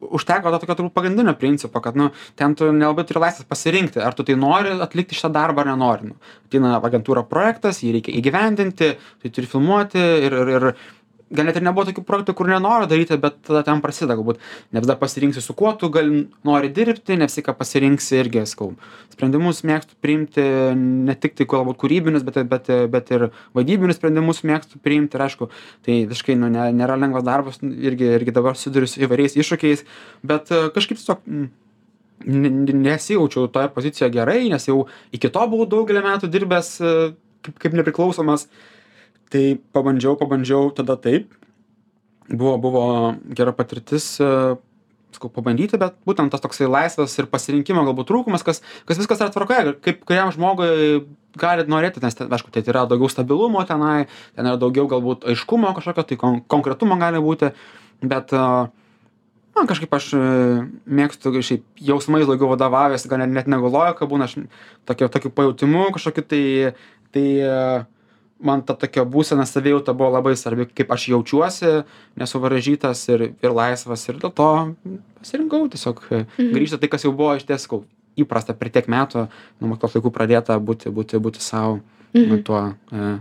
užteko 0.00 0.52
to 0.54 0.60
tokio 0.62 0.78
turbūt 0.80 0.96
pagrindinio 0.96 1.36
principo 1.38 1.82
kad 1.84 1.98
nu 1.98 2.10
ten 2.40 2.56
tu 2.58 2.72
nelabai 2.72 3.06
turi 3.06 3.22
laisvės 3.22 3.46
pasirinkti 3.50 4.02
ar 4.02 4.16
tu 4.18 4.26
tai 4.26 4.38
nori 4.40 4.74
atlikti 4.88 5.18
šitą 5.18 5.30
darbą 5.38 5.62
ar 5.62 5.72
nenori 5.72 6.10
nu. 6.10 6.18
Ateina 6.46 6.76
agentūra 6.80 7.22
projektas 7.30 7.82
jį 7.84 7.96
reikia 7.98 8.16
įgyvendinti 8.18 8.92
tai 8.98 9.34
turi 9.34 9.50
filmuoti 9.50 10.02
ir 10.26 10.40
ir 10.42 10.54
ir 10.56 10.70
gal 11.30 11.48
net 11.48 11.58
ir 11.58 11.64
nebuvo 11.66 11.86
tokių 11.88 12.04
projektų 12.06 12.34
kur 12.38 12.50
nenoriu 12.50 12.86
daryti 12.90 13.18
bet 13.20 13.40
tada 13.46 13.64
ten 13.66 13.80
prasideda 13.82 14.14
galbūt 14.18 14.38
ne 14.72 14.82
visada 14.82 14.98
pasirinksi 15.00 15.42
su 15.42 15.56
kuo 15.58 15.72
tu 15.78 15.90
gal 15.94 16.08
nori 16.46 16.70
dirbti 16.70 17.18
ne 17.18 17.26
visą 17.26 17.40
laiką 17.40 17.56
pasirinksi 17.58 18.20
irgi 18.20 18.44
sakau 18.46 18.72
sprendimus 19.12 19.64
mėgstu 19.66 19.98
priimti 20.04 20.46
ne 20.78 21.18
tik 21.18 21.36
tai 21.38 21.48
galbūt 21.50 21.80
kūrybinius 21.82 22.26
bet 22.26 22.40
bet 22.50 22.72
bet 22.94 23.12
ir 23.16 23.28
vadybinius 23.58 23.98
sprendimus 24.00 24.44
mėgstu 24.46 24.82
priimti 24.82 25.18
ir 25.18 25.26
aišku 25.26 25.50
tai 25.86 26.00
visiškai 26.06 26.38
nu 26.38 26.52
ne 26.52 26.70
nėra 26.78 26.98
lengvas 27.00 27.26
darbas 27.26 27.62
irgi 27.62 28.12
irgi 28.20 28.34
dabar 28.38 28.58
susiduriu 28.58 28.90
su 28.90 29.02
įvairiais 29.02 29.38
iššūkiais 29.38 29.86
bet 30.26 30.54
kažkaip 30.74 31.00
tiesiog 31.00 31.22
mm 31.26 31.54
nesijaučiau 32.24 33.48
toje 33.48 33.68
pozicijoje 33.68 34.10
gerai, 34.12 34.48
nes 34.48 34.68
jau 34.68 34.86
iki 35.12 35.28
to 35.30 35.42
buvau 35.50 35.66
daugelį 35.68 36.02
metų 36.04 36.30
dirbęs 36.32 36.70
e, 36.80 36.94
kaip, 37.44 37.58
kaip 37.62 37.76
nepriklausomas. 37.76 38.48
Tai 39.32 39.42
pabandžiau, 39.74 40.14
pabandžiau 40.20 40.70
tada 40.74 40.96
taip. 41.00 41.34
Buvo, 42.26 42.56
buvo 42.58 42.84
gera 43.38 43.52
patirtis, 43.54 44.16
e, 44.18 44.56
sakau, 45.14 45.30
pabandyti, 45.30 45.78
bet 45.78 45.94
būtent 46.08 46.32
tas 46.34 46.42
toksai 46.42 46.66
laisvas 46.66 47.14
ir 47.20 47.28
pasirinkimo 47.30 47.84
galbūt 47.86 48.08
trūkumas, 48.10 48.42
kas, 48.46 48.62
kas 48.88 48.98
viskas 48.98 49.22
yra 49.22 49.30
tvarkoje, 49.34 49.76
kaip 49.84 50.02
kuriam 50.08 50.32
žmogui 50.34 51.04
gali 51.38 51.66
norėti, 51.70 52.02
nes, 52.02 52.18
aišku, 52.18 52.50
tai 52.50 52.64
yra 52.66 52.82
daugiau 52.90 53.10
stabilumo 53.12 53.62
tenai, 53.68 54.08
ten 54.34 54.48
yra 54.48 54.58
daugiau 54.58 54.90
galbūt 54.90 55.28
aiškumo 55.30 55.70
kažkokio, 55.78 56.06
tai 56.10 56.18
kon 56.18 56.42
konkretumo 56.50 56.98
gali 56.98 57.22
būti, 57.22 57.52
bet 58.02 58.34
uh, 58.34 58.66
man 59.56 59.68
kažkaip 59.68 59.94
aš 59.96 60.10
e, 60.16 60.22
mėgstu 60.98 61.32
šiaip 61.40 61.64
jausmais 61.88 62.26
daugiau 62.28 62.50
vadovavęs 62.52 63.06
gal 63.08 63.24
net 63.24 63.48
negu 63.50 63.70
logika 63.72 64.08
būna 64.08 64.28
aš 64.28 64.38
tokiu 64.88 65.08
tokiu 65.12 65.32
pajautimu 65.32 65.88
kažkokiu 65.96 66.24
tai 66.32 66.42
tai 67.14 67.26
man 68.40 68.62
ta 68.62 68.74
tokia 68.74 69.04
būsena 69.08 69.46
savijauta 69.48 69.94
buvo 69.96 70.10
labai 70.12 70.34
svarbi 70.36 70.66
kaip 70.68 70.90
aš 70.92 71.08
jaučiuosi 71.08 71.70
nesuvaržytas 72.20 73.08
ir 73.08 73.22
ir 73.42 73.50
laisvas 73.54 74.08
ir 74.08 74.18
dėl 74.20 74.32
to 74.34 74.48
pasirinkau 75.20 75.68
tiesiog 75.72 76.02
e, 76.10 76.24
Mhm. 76.38 76.52
grįžti 76.54 76.78
tai 76.80 76.88
kas 76.88 77.04
jau 77.04 77.12
buvo 77.16 77.34
išties 77.36 77.64
sakau 77.64 77.84
įprasta 78.16 78.52
per 78.56 78.68
tiek 78.70 78.86
metų 78.88 79.28
nuo 79.60 79.68
mokyklos 79.72 79.94
laikų 79.96 80.10
pradėta 80.12 80.58
būti 80.60 80.90
būti 80.92 81.18
būti 81.20 81.40
sau 81.40 81.80
Mhm. 82.14 82.42
tuo 82.44 82.74
e, 82.92 83.18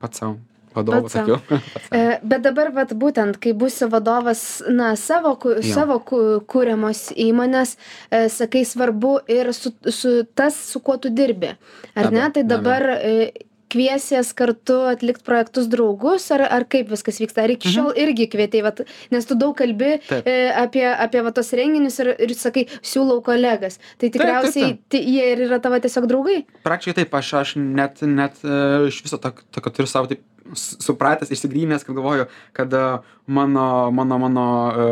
pats 0.00 0.18
sau 0.20 0.36
vadovu 0.74 1.08
sakiau. 1.08 1.38
E, 1.94 2.18
Bet 2.24 2.42
dabar, 2.42 2.72
vat, 2.74 2.90
būtent, 2.98 3.36
kai 3.38 3.52
būsi 3.54 3.86
vadovas, 3.88 4.60
na, 4.68 4.96
savo, 4.96 5.36
ku- 5.38 5.62
savo 5.62 6.00
ku- 6.02 6.40
kūriamos 6.50 7.12
įmonės, 7.14 7.76
e, 8.10 8.28
sakai, 8.28 8.64
svarbu 8.66 9.20
ir 9.30 9.52
su, 9.54 9.70
su 9.86 10.24
tas, 10.34 10.56
su 10.72 10.80
kuo 10.80 10.96
tu 10.98 11.10
dirbi. 11.14 11.52
Ar 11.94 12.10
Be 12.10 12.16
ne? 12.16 12.24
Tai 12.32 12.42
be 12.42 12.48
dabar 12.48 12.82
e, 12.90 13.30
kviesies 13.72 14.32
kartu 14.36 14.80
atlikti 14.90 15.24
projektus 15.26 15.68
draugus, 15.70 16.26
ar, 16.34 16.44
ar 16.46 16.66
kaip 16.70 16.90
viskas 16.92 17.20
vyksta? 17.22 17.44
Ar 17.44 17.54
iki 17.54 17.72
šiol 17.72 17.92
irgi 18.04 18.28
kvietei, 18.32 18.62
vat, 18.64 18.84
nes 19.14 19.28
tu 19.28 19.38
daug 19.38 19.56
kalbi 19.58 19.94
Mhm. 19.94 20.22
E, 20.26 20.52
apie, 20.64 20.84
apie 20.84 21.22
va, 21.24 21.32
tos 21.34 21.50
renginius 21.56 21.98
ir, 22.02 22.12
ir 22.22 22.34
sakai, 22.36 22.66
siūlau 22.84 23.22
kolegas. 23.24 23.78
Tai 24.00 24.10
tikriausiai 24.12 24.76
jie 24.92 25.26
ir 25.32 25.44
yra 25.46 25.60
tavo 25.62 25.78
tiesiog 25.80 26.08
draugai. 26.10 26.44
praktiškai 26.64 26.94
taip 27.00 27.14
aš 27.14 27.32
aš 27.40 27.56
net 27.56 28.02
net 28.02 28.40
e, 28.44 28.58
iš 28.88 29.02
viso 29.04 29.18
tok 29.18 29.42
tokio 29.54 29.72
turiu 29.74 29.90
sau 29.90 30.06
taip 30.10 30.22
supratęs 30.54 31.32
išsigrynęs 31.32 31.84
kad 31.86 31.96
galvoju 31.96 32.26
kad 32.52 32.72
e, 32.72 32.84
mano 33.26 33.90
mano 33.90 34.18
mano 34.18 34.46
e 34.74 34.86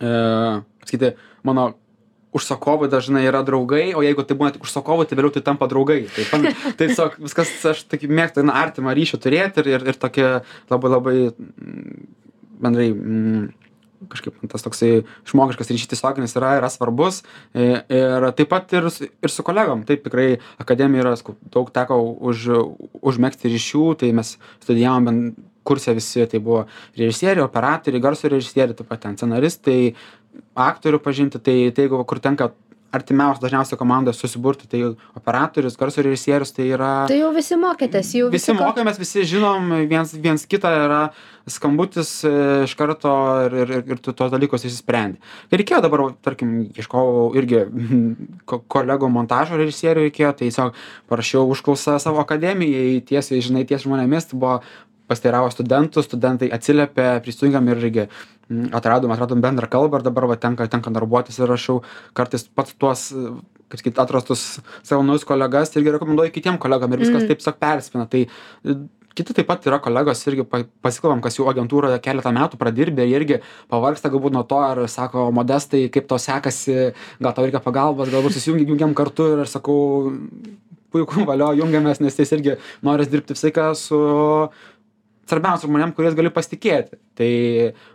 e 0.00 0.12
sakyti 0.86 1.12
mano 1.42 1.72
užsakovai 2.38 2.88
dažnai 2.92 3.26
yra 3.28 3.42
draugai 3.46 3.92
o 3.98 4.02
jeigu 4.04 4.24
tai 4.26 4.38
būna 4.38 4.54
tik 4.54 4.66
užsakovai 4.66 5.06
tai 5.08 5.18
vėliau 5.18 5.34
tai 5.34 5.44
tampa 5.46 5.68
draugai. 5.70 6.04
Tai 6.14 6.26
pan 6.32 6.48
tai 6.78 6.88
tiesiog 6.88 7.20
viskas 7.22 7.54
aš 7.74 7.84
tokį 7.90 8.10
mėgstu 8.10 8.46
na 8.46 8.56
artimą 8.62 8.96
ryšį 8.96 9.22
turėt 9.22 9.62
ir 9.62 9.72
ir 9.76 9.88
ir 9.92 10.00
tokį 10.00 10.28
labai 10.72 10.92
labai 10.94 11.16
mm, 11.30 12.04
bendrai 12.62 12.90
mm, 12.94 13.48
kažkaip 14.06 14.38
tas 14.50 14.62
toksai 14.62 15.02
žmogiškas 15.28 15.72
ryšys 15.72 15.90
tiesioginis 15.90 16.36
yra 16.38 16.54
yra 16.60 16.70
svarbus. 16.70 17.22
I 17.54 17.82
ir 17.82 18.28
taip 18.38 18.52
pat 18.52 18.72
ir 18.78 18.90
su 18.94 19.08
ir 19.08 19.34
su 19.34 19.44
kolegom. 19.46 19.84
Taip 19.88 20.04
tikrai 20.06 20.38
akademijoj 20.62 21.04
yra 21.04 21.14
daug 21.54 21.70
teko 21.74 22.00
už 22.30 22.48
užmegzti 23.02 23.50
ryšių 23.50 23.86
tai 24.02 24.12
mes 24.16 24.36
studijavom 24.62 25.10
ben 25.10 25.22
kurse 25.68 25.92
visi 25.92 26.24
tai 26.30 26.40
buvo 26.40 26.64
režisieriai 26.96 27.44
operatoriai 27.44 28.02
garso 28.02 28.30
režisieriai 28.30 28.76
taip 28.78 28.88
pat 28.88 29.04
ten 29.04 29.18
scenaristai 29.20 29.94
aktorių 30.54 31.02
pažinti 31.04 31.38
tai 31.42 31.58
tai 31.74 31.86
jeigu 31.88 32.04
kur 32.08 32.18
tenka 32.24 32.52
artimiausia 32.88 33.42
dažniausiai 33.42 33.76
komanda 33.76 34.14
susiburti 34.16 34.64
tai 34.72 34.78
operatorius 35.18 35.74
garso 35.76 36.00
režisierius 36.00 36.54
tai 36.56 36.70
yra 36.72 36.92
Tai 37.10 37.18
jau 37.18 37.28
visi 37.36 37.58
mokėtės, 37.60 38.14
jau 38.16 38.30
visi 38.32 38.54
ko- 38.54 38.62
mokėmės 38.62 38.96
visi 38.96 39.26
žinom 39.28 39.74
viens 39.90 40.14
viens 40.16 40.46
kitą 40.48 40.70
yra 40.86 41.00
skambutis 41.48 42.14
e, 42.24 42.32
iš 42.64 42.72
karto 42.80 43.12
ir 43.44 43.58
ir 43.60 43.74
ir 43.76 43.92
ir 43.92 44.00
tu 44.04 44.12
tuos 44.16 44.32
dalykus 44.32 44.64
išsisprendi. 44.64 45.20
Ir 45.52 45.60
reikėjo 45.60 45.82
dabar 45.84 46.06
tarkim 46.24 46.56
ieškojau 46.80 47.28
irgi 47.36 47.60
ko 48.48 48.62
kolegų 48.76 49.12
montažo 49.12 49.60
režisierių 49.60 50.06
reikėjo 50.08 50.32
tai 50.40 50.48
tiesiog 50.48 50.80
parašiau 51.12 51.44
užklausą 51.52 51.98
savo 52.00 52.24
akademijai 52.24 53.02
tiesiai 53.04 53.44
žinai 53.44 53.66
ties 53.68 53.84
žmonėmis 53.84 54.32
tai 54.32 54.40
buvo 54.40 54.62
pasiteiravo 55.08 55.50
studentų 55.54 56.04
studentai 56.04 56.50
atsiliepė 56.54 57.08
prisijungėm 57.24 57.70
ir 57.72 57.80
irgi 57.84 58.04
mm, 58.08 58.68
atradom 58.78 59.12
atradom 59.14 59.40
bendrą 59.44 59.68
kalbą 59.72 60.00
ir 60.00 60.06
dabar 60.08 60.28
va 60.32 60.36
tenka 60.36 60.66
tenka 60.68 60.92
darbuotis 60.94 61.38
ir 61.40 61.48
rašau 61.50 61.80
kartais 62.14 62.44
pats 62.48 62.76
tuos 62.78 63.08
kaip 63.68 63.80
sakyt 63.82 63.98
atrastus 64.04 64.44
savo 64.82 65.02
naujus 65.04 65.26
kolegas 65.28 65.74
irgi 65.76 65.96
rekomenduoju 65.96 66.32
kitiem 66.32 66.56
kolegom 66.60 66.92
ir 66.96 67.02
viskas 67.04 67.22
Mhm. 67.24 67.28
taip 67.28 67.42
tiesiog 67.42 67.58
persipina 67.60 68.06
tai 68.08 68.22
e, 68.64 68.76
kiti 69.18 69.34
taip 69.34 69.48
pat 69.50 69.64
yra 69.66 69.80
kolegos 69.82 70.20
irgi 70.30 70.44
pa 70.48 70.62
pasikalbam 70.84 71.20
kas 71.20 71.36
jau 71.36 71.48
agentūroje 71.50 71.98
keletą 72.00 72.30
metų 72.32 72.56
pradirbę 72.60 73.04
jie 73.04 73.16
irgi 73.18 73.40
pavargsta 73.68 74.08
galbūt 74.12 74.32
nuo 74.36 74.44
to 74.46 74.60
ir 74.72 74.86
sako 74.88 75.28
modestai 75.34 75.88
kaip 75.90 76.06
tau 76.08 76.18
sekasi 76.22 76.92
gal 77.20 77.34
tau 77.34 77.44
reikia 77.44 77.60
pagalbos 77.64 78.08
galbūt 78.14 78.36
susijungi 78.38 78.68
jungiam 78.70 78.94
kartu 78.94 79.26
ir 79.34 79.42
aš 79.44 79.56
sakau 79.58 80.12
puiku 80.94 81.26
valio 81.28 81.50
jungiamės 81.58 82.00
nes 82.00 82.16
jis 82.16 82.32
irgi 82.38 82.56
noris 82.86 83.10
dirbti 83.12 83.34
visą 83.36 83.50
laiką 83.50 83.66
su 83.76 83.98
svarbiausia 85.28 85.68
žmonėm 85.68 85.92
kuriais 85.96 86.16
gali 86.16 86.30
pasitikėti. 86.32 86.98
Tai 87.18 87.30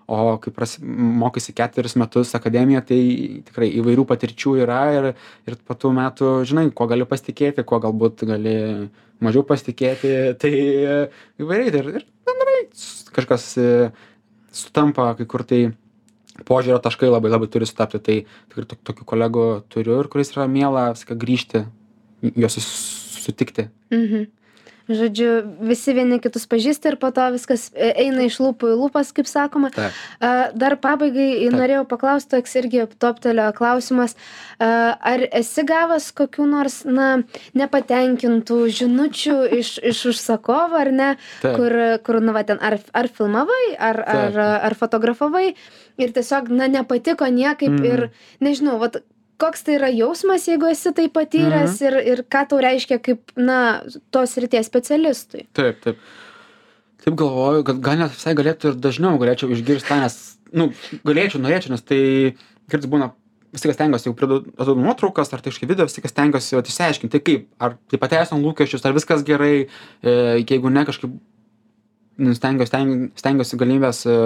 o 0.07 0.37
kai 0.43 0.53
prasi 0.55 0.83
mokaisi 0.83 1.55
ketverius 1.57 1.97
metus 1.99 2.33
akademijoj 2.37 2.83
tai 2.89 2.99
tikrai 3.49 3.69
įvairių 3.79 4.05
patirčių 4.09 4.55
yra 4.63 4.81
ir 4.97 5.09
ir 5.13 5.57
po 5.65 5.77
tų 5.79 5.93
metų 5.97 6.33
žinai 6.49 6.67
kuo 6.75 6.87
gali 6.91 7.07
pasitikėti 7.09 7.65
kuo 7.67 7.81
galbūt 7.83 8.25
gali 8.29 8.55
mažiau 9.23 9.45
pasitikėti. 9.47 10.13
Tai 10.41 10.51
įvairiai 11.41 11.71
ir 11.71 11.93
ir 11.99 12.09
bendrai 12.27 12.59
kažkas 13.15 13.47
e, 13.61 13.69
sutampa 14.53 15.13
kai 15.17 15.27
kur 15.29 15.45
tai 15.47 15.61
požiūrio 16.47 16.81
taškai 16.81 17.11
labai 17.11 17.31
labai 17.31 17.49
turi 17.51 17.69
sutapti. 17.69 18.01
Tai 18.01 18.19
tikrai 18.51 18.67
tok 18.69 18.83
tokių 18.91 19.09
kolegų 19.13 19.47
turiu 19.73 20.01
ir 20.01 20.11
kuriais 20.11 20.33
yra 20.35 20.49
miela 20.51 20.91
visą 20.93 21.07
laiką 21.07 21.19
grįžti 21.23 21.65
juos 22.35 22.57
sus 22.59 22.69
sutikti. 23.23 23.69
Mhm. 23.93 24.31
Žodžiu, 24.93 25.29
visi 25.65 25.93
vieni 25.95 26.19
kitus 26.21 26.45
pažįsta 26.49 26.91
ir 26.93 26.97
po 27.01 27.09
to 27.15 27.25
viskas 27.33 27.69
e, 27.73 27.91
eina 28.05 28.25
iš 28.27 28.37
lūpų 28.43 28.73
į 28.73 28.77
lūpas, 28.81 29.11
kaip 29.15 29.27
sakoma. 29.27 29.71
taip 29.73 29.91
Dar 30.53 30.75
pabaigai 30.77 31.29
Taip. 31.43 31.53
norėjau 31.57 31.83
paklausti, 31.89 32.29
toks 32.35 32.55
irgi 32.61 32.85
toptelio 33.01 33.49
klausimas, 33.57 34.15
ar 34.59 35.23
esi 35.31 35.63
gavęs 35.67 36.11
kokių 36.15 36.45
nors, 36.49 36.81
na, 36.85 37.23
nepatenkintų 37.57 38.57
žinučių 38.79 39.37
iš, 39.59 39.71
iš 39.91 40.03
užsakovo, 40.13 40.77
ar 40.79 40.91
ne, 40.93 41.09
Taip. 41.41 41.55
kur, 41.57 41.75
kur, 42.05 42.19
na, 42.23 42.35
va, 42.35 42.43
ten, 42.47 42.59
ar, 42.61 42.77
ar 42.93 43.09
filmavai, 43.09 43.63
ar, 43.77 43.99
ar, 44.03 44.31
Taip. 44.37 44.67
ar 44.69 44.77
fotografavai 44.79 45.47
ir 46.01 46.13
tiesiog, 46.15 46.49
na, 46.53 46.67
nepatiko 46.67 47.25
niekaip 47.29 47.73
Mhm. 47.73 47.85
ir, 47.85 48.09
nežinau, 48.41 48.77
va, 48.81 48.89
koks 49.43 49.65
tai 49.67 49.75
yra 49.77 49.91
jausmas, 49.91 50.47
jeigu 50.47 50.71
esi 50.71 50.93
tai 50.95 51.09
patyręs 51.11 51.75
Mhm. 51.81 51.87
ir, 51.87 51.97
ir 52.13 52.23
ką 52.31 52.45
tau 52.49 52.59
reiškia 52.63 52.99
kaip, 53.03 53.33
na, 53.35 53.59
tos 54.11 54.37
ryties 54.39 54.69
specialistui. 54.71 55.45
Taip, 55.53 55.81
taip. 55.83 55.97
Taip 57.03 57.17
galvoju, 57.19 57.65
kad 57.67 57.81
gal 57.83 57.97
net 57.99 58.13
visai 58.15 58.31
galėtų 58.39 58.69
ir 58.71 58.75
dažniau 58.79 59.17
galėčiau 59.19 59.51
išgirsti 59.51 59.89
tą, 59.91 59.97
nes, 59.99 60.15
nu, 60.55 60.69
galėčiau, 61.03 61.41
norėčiau, 61.43 61.73
nes 61.75 61.83
tai 61.83 61.99
kartais 62.71 62.87
būna, 62.87 63.09
vis 63.53 63.61
tik 63.61 63.73
stengiuosi, 63.75 64.07
jau 64.07 64.13
pridedu 64.15 64.75
nuotraukas 64.79 65.33
ar 65.35 65.41
tai 65.43 65.51
kažkaip 65.51 65.69
video, 65.69 65.85
vis 65.89 65.93
tik 65.97 66.07
stengiuosi 66.07 66.55
išsiaiškinti, 66.61 67.11
tai 67.11 67.19
kaip, 67.27 67.43
ar 67.59 67.75
tai 67.91 67.99
pateisino 67.99 68.39
lūkesčius, 68.45 68.85
ar 68.87 68.95
viskas 68.95 69.21
gerai, 69.27 69.67
e, 70.01 70.13
jeigu 70.47 70.71
ne, 70.71 70.85
kažkaip 70.87 71.11
nu, 72.23 72.33
stengiuosi, 72.39 72.71
stengiuosi, 72.71 73.11
stengiuosi 73.19 73.59
galimybės 73.61 73.99
e, 74.07 74.17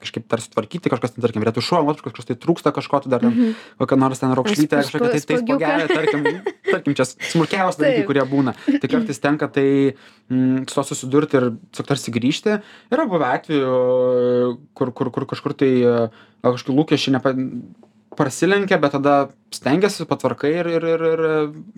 kažkaip 0.00 0.24
tarsi 0.32 0.50
tvarkyti, 0.54 0.90
kažkas, 0.92 1.12
ten, 1.14 1.22
tarkim, 1.24 1.44
retušuoja 1.46 1.84
nuotraukas, 1.84 2.12
kažkas 2.14 2.28
tai 2.30 2.36
trūksta 2.40 2.72
kažko, 2.76 3.02
tai 3.04 3.10
dar 3.12 3.20
ten 3.24 3.30
Mhm. 3.34 3.50
kokia 3.82 3.98
nors 4.00 4.18
ten 4.22 4.32
raukšlytė, 4.36 4.80
kažkokia 4.80 5.10
tai, 5.12 5.20
tai 5.20 5.36
spuogiuką. 5.36 5.58
spogelė, 5.60 5.88
tarkim, 5.92 6.24
tarkim, 6.72 6.94
čia 6.98 7.04
smulkiausi 7.10 7.82
dalykai, 7.84 8.06
kurie 8.08 8.24
būna. 8.32 8.54
Tai 8.80 8.88
kartais 8.94 9.20
tenka 9.20 9.48
tai 9.52 9.66
mm, 10.30 10.64
su 10.68 10.74
to 10.80 10.86
susidurti 10.90 11.36
ir 11.40 11.50
tiesiog 11.70 11.86
tarsi 11.92 12.14
grįžti. 12.16 12.56
Yra 12.90 13.04
buvę 13.10 13.28
atvejų, 13.36 13.74
kur, 14.74 14.92
kur, 14.96 15.10
kur 15.14 15.28
kažkur 15.34 15.54
tai 15.54 15.70
gal 15.84 16.56
kažkokie 16.56 16.76
lūkesčiai 16.80 17.14
nepa, 17.18 17.34
prasilenkia, 18.18 18.76
bet 18.82 18.92
tada 18.96 19.30
stengiasi, 19.54 20.04
patvarkai 20.10 20.50
ir, 20.60 20.66
ir, 20.66 20.84
ir, 20.84 21.02
ir 21.06 21.20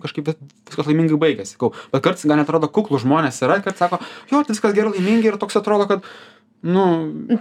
kažkaip 0.03 0.31
vis- 0.31 0.39
viskas 0.67 0.87
laimingai 0.89 1.19
baigėsi. 1.21 1.55
Bet 1.93 2.01
kartais 2.03 2.25
gal 2.25 2.39
net 2.39 2.49
atrodo 2.49 2.67
kuklų 2.73 2.99
žmonės 3.03 3.37
yra, 3.45 3.59
kad 3.63 3.77
sako, 3.77 3.99
jo, 4.31 4.41
tai 4.41 4.55
viskas 4.55 4.73
gerai 4.75 4.95
laimingai 4.95 5.29
ir 5.31 5.37
toks 5.39 5.55
atrodo, 5.61 5.85
kad, 5.87 6.07
nu, 6.63 6.83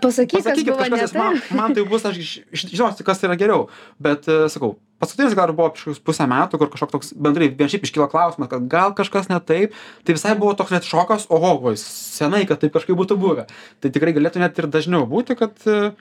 Pasakyk, 0.03 0.41
pasakykit 0.41 0.75
kažkas, 0.75 0.91
ne 0.91 0.99
nes 0.99 1.13
man, 1.15 1.37
man 1.55 1.75
tai 1.77 1.85
bus, 1.87 2.03
aš 2.09 2.19
žinosiu, 2.51 3.05
kas 3.07 3.23
yra 3.23 3.37
geriau. 3.39 3.69
Bet 4.03 4.27
e, 4.27 4.49
sakau, 4.51 4.75
paskutinis 5.03 5.37
gal 5.39 5.53
buvo 5.55 5.69
prieš 5.77 6.01
pusę 6.03 6.27
metų, 6.31 6.59
kur 6.59 6.73
kažkoks 6.73 6.95
toks 6.97 7.13
bendrai, 7.15 7.49
vien 7.55 7.71
šiaip 7.71 7.87
iškyla 7.87 8.09
klausimas, 8.11 8.51
kad 8.51 8.67
gal 8.73 8.97
kažkas 8.99 9.31
ne 9.31 9.39
taip, 9.39 9.77
tai 10.03 10.17
visai 10.19 10.35
buvo 10.39 10.57
toks 10.59 10.75
net 10.75 10.89
šokas, 10.89 11.29
oho, 11.31 11.55
oi, 11.71 11.77
senai, 11.79 12.43
kad 12.51 12.63
taip 12.65 12.75
kažkaip 12.75 12.99
būtų 12.99 13.19
buvę. 13.23 13.47
Tai 13.79 13.95
tikrai 13.95 14.15
galėtų 14.19 14.43
net 14.43 14.59
ir 14.59 14.71
dažniau 14.75 15.07
būti, 15.07 15.39
kad 15.39 15.55
e, 15.71 15.93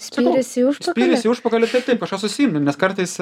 Spyris 0.00 0.54
į 0.56 0.64
užpakalį. 0.70 0.94
Spyris 0.96 1.26
į 1.26 1.32
užpakalį, 1.34 1.68
taip, 1.68 1.84
taip, 1.84 1.98
kažkas 2.00 2.24
susimė, 2.24 2.62
nes 2.64 2.78
kartais, 2.80 3.18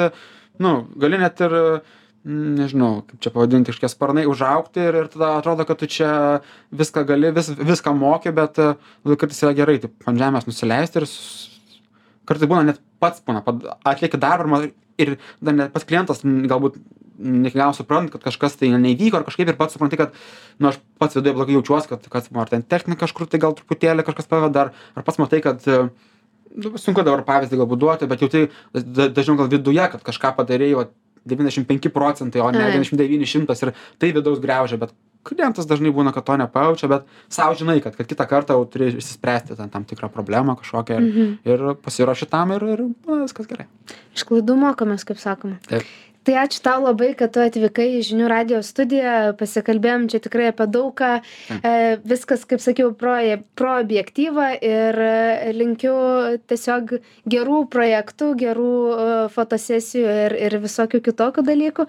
nu, 0.62 0.75
gali 1.03 1.18
net 1.18 1.42
ir, 1.42 1.57
mm, 1.59 1.97
nežinau, 2.26 3.02
kaip 3.07 3.20
čia 3.22 3.33
pavadinti, 3.35 3.70
kažkiek 3.72 3.92
sparnai 3.92 4.26
užaukti 4.28 4.83
ir, 4.83 4.96
ir 5.02 5.11
tada 5.12 5.37
atrodo, 5.38 5.64
kad 5.68 5.78
tu 5.81 5.88
čia 5.90 6.11
viską 6.74 7.04
gali, 7.09 7.31
vis, 7.37 7.50
viską 7.54 7.94
moki, 7.96 8.33
bet 8.35 8.59
uh, 8.62 8.74
kartais 9.14 9.40
yra 9.44 9.54
gerai, 9.57 9.78
taip, 9.83 9.94
ant 10.09 10.20
žemės 10.20 10.48
nusileisti 10.48 11.02
ir 11.02 11.09
kartais 12.28 12.50
būna 12.50 12.66
net 12.68 12.83
pats 13.00 13.22
būna, 13.24 13.44
atlieki 13.87 14.20
darbą 14.20 14.66
ir 14.98 15.16
dar 15.40 15.57
net 15.57 15.72
pats 15.72 15.87
klientas 15.88 16.24
galbūt 16.24 16.81
ne 17.18 17.48
iki 17.50 17.59
galo 17.59 17.74
supranta, 17.74 18.12
kad 18.14 18.28
kažkas 18.28 18.54
tai 18.59 18.70
neįvyko 18.74 19.18
ar 19.18 19.24
kažkaip 19.26 19.50
ir 19.50 19.59
pats 19.59 19.74
supranti, 19.74 19.98
kad, 19.98 20.14
nu, 20.62 20.70
aš 20.70 20.78
pats 21.02 21.18
viduje 21.18 21.35
blogai 21.35 21.57
jaučiuosi, 21.57 21.90
kad, 21.90 22.07
kad 22.12 22.28
ar 22.31 22.50
ten 22.50 22.62
technika 22.62 23.07
kažkur 23.07 23.26
tai 23.31 23.40
gal 23.42 23.57
truputėlį 23.59 24.07
kažkas 24.07 24.31
paveda, 24.31 24.68
ar, 24.68 24.87
ar 24.94 25.07
pats 25.07 25.18
matai, 25.18 25.40
kad 25.42 25.64
nu, 25.66 26.74
sunku 26.78 27.02
dabar 27.02 27.24
pavyzdį 27.26 27.59
galbūt 27.59 27.83
duoti, 27.83 28.11
bet 28.11 28.22
jau 28.22 28.31
tai 28.33 28.44
dažniau 28.74 29.38
gal 29.40 29.50
viduje, 29.50 29.88
kad 29.94 30.04
kažką 30.07 30.35
padarėjai, 31.28 31.64
95 31.64 31.92
procentai, 31.92 32.40
o 32.40 32.50
ne 32.50 32.64
99 32.72 33.26
šimtas 33.28 33.62
ir 33.62 33.74
tai 33.98 34.12
vidaus 34.12 34.40
greužia, 34.40 34.78
bet 34.78 34.94
klientas 35.24 35.66
dažnai 35.68 35.90
būna, 35.92 36.12
kad 36.14 36.24
to 36.24 36.36
nepajaučia, 36.40 36.88
bet 36.88 37.06
savo 37.28 37.54
žinai, 37.54 37.80
kad, 37.82 37.96
kad 37.96 38.06
kitą 38.08 38.26
kartą 38.28 38.56
jau 38.56 38.64
turi 38.70 38.92
išsispręsti 38.94 39.56
ten 39.58 39.68
tam 39.68 39.84
tikrą 39.84 40.08
problemą 40.08 40.56
kažkokią 40.56 40.98
ir, 40.98 41.08
mhm. 41.08 41.38
ir 41.44 41.74
pasiruoši 41.82 42.28
tam 42.30 42.52
ir, 42.56 42.64
ir 42.64 42.84
na, 42.88 43.22
viskas 43.24 43.48
gerai. 43.50 43.68
Iš 44.16 44.24
klaidų 44.28 44.56
mokomės, 44.56 45.04
kaip 45.04 45.20
sakoma. 45.20 45.58
Taip 45.68 45.84
tai 46.28 46.36
ačiū 46.44 46.60
tau 46.60 46.82
labai 46.84 47.14
kad 47.16 47.32
tu 47.32 47.40
atvykai 47.40 47.86
į 47.96 48.04
žinių 48.10 48.28
radijo 48.28 48.60
studiją. 48.66 49.32
Pasikalbėjom 49.40 50.06
čia 50.12 50.20
tikrai 50.20 50.50
apie 50.52 50.66
daug 50.68 50.92
ką 50.98 51.10
e, 51.16 51.72
viskas 52.04 52.44
kaip 52.48 52.60
sakiau 52.60 52.92
pro 52.92 53.16
pro 53.56 53.78
objektyvą 53.80 54.50
ir 54.60 55.00
e, 55.08 55.52
linkiu 55.56 55.96
tiesiog 56.50 56.98
gerų 57.32 57.64
projektų 57.72 58.32
gerų 58.44 58.72
e, 58.92 59.10
fotosesijų 59.32 60.16
ir 60.26 60.38
ir 60.48 60.58
visokių 60.68 61.00
kitokių 61.08 61.46
dalykų 61.48 61.88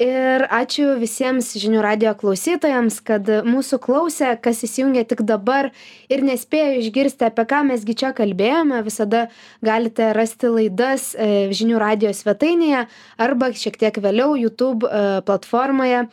ir 0.00 0.44
ačiū 0.48 0.96
visiems 1.00 1.52
žinių 1.58 1.82
radijo 1.84 2.14
klausytojams 2.18 2.98
kad 3.04 3.28
mūsų 3.46 3.78
klausė 3.82 4.32
kas 4.42 4.62
įsijungė 4.66 5.04
tik 5.10 5.22
dabar 5.28 5.70
ir 6.12 6.24
nespėjo 6.26 6.80
išgirsti 6.80 7.28
apie 7.28 7.44
ką 7.50 7.62
mes 7.68 7.84
gi 7.88 7.96
čia 8.02 8.12
kalbėjome 8.16 8.82
visada 8.86 9.26
galite 9.64 10.12
rasti 10.16 10.50
laidas 10.52 11.12
e, 11.14 11.50
žinių 11.52 11.80
radijo 11.82 12.12
svetainėje 12.16 12.86
arba 13.20 13.52
šiek 13.52 13.78
tiek 13.80 14.02
vėliau 14.02 14.36
youtube 14.40 14.88
e, 14.88 15.22
platformoje. 15.26 16.06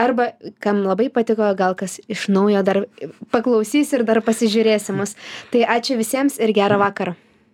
Arba 0.00 0.32
kam 0.60 0.82
labai 0.84 1.08
patiko 1.12 1.54
gal 1.56 1.74
kas 1.78 1.98
iš 2.10 2.28
naujo 2.32 2.62
dar 2.66 2.84
paklausys 3.32 3.94
ir 3.96 4.04
dar 4.08 4.20
pasižiūrės 4.26 4.90
į 4.92 5.00
mus 5.00 5.16
tai 5.54 5.64
ačiū 5.78 5.98
visiems 6.00 6.40
ir 6.40 6.54
gero 6.56 6.80
vakaro 6.82 7.16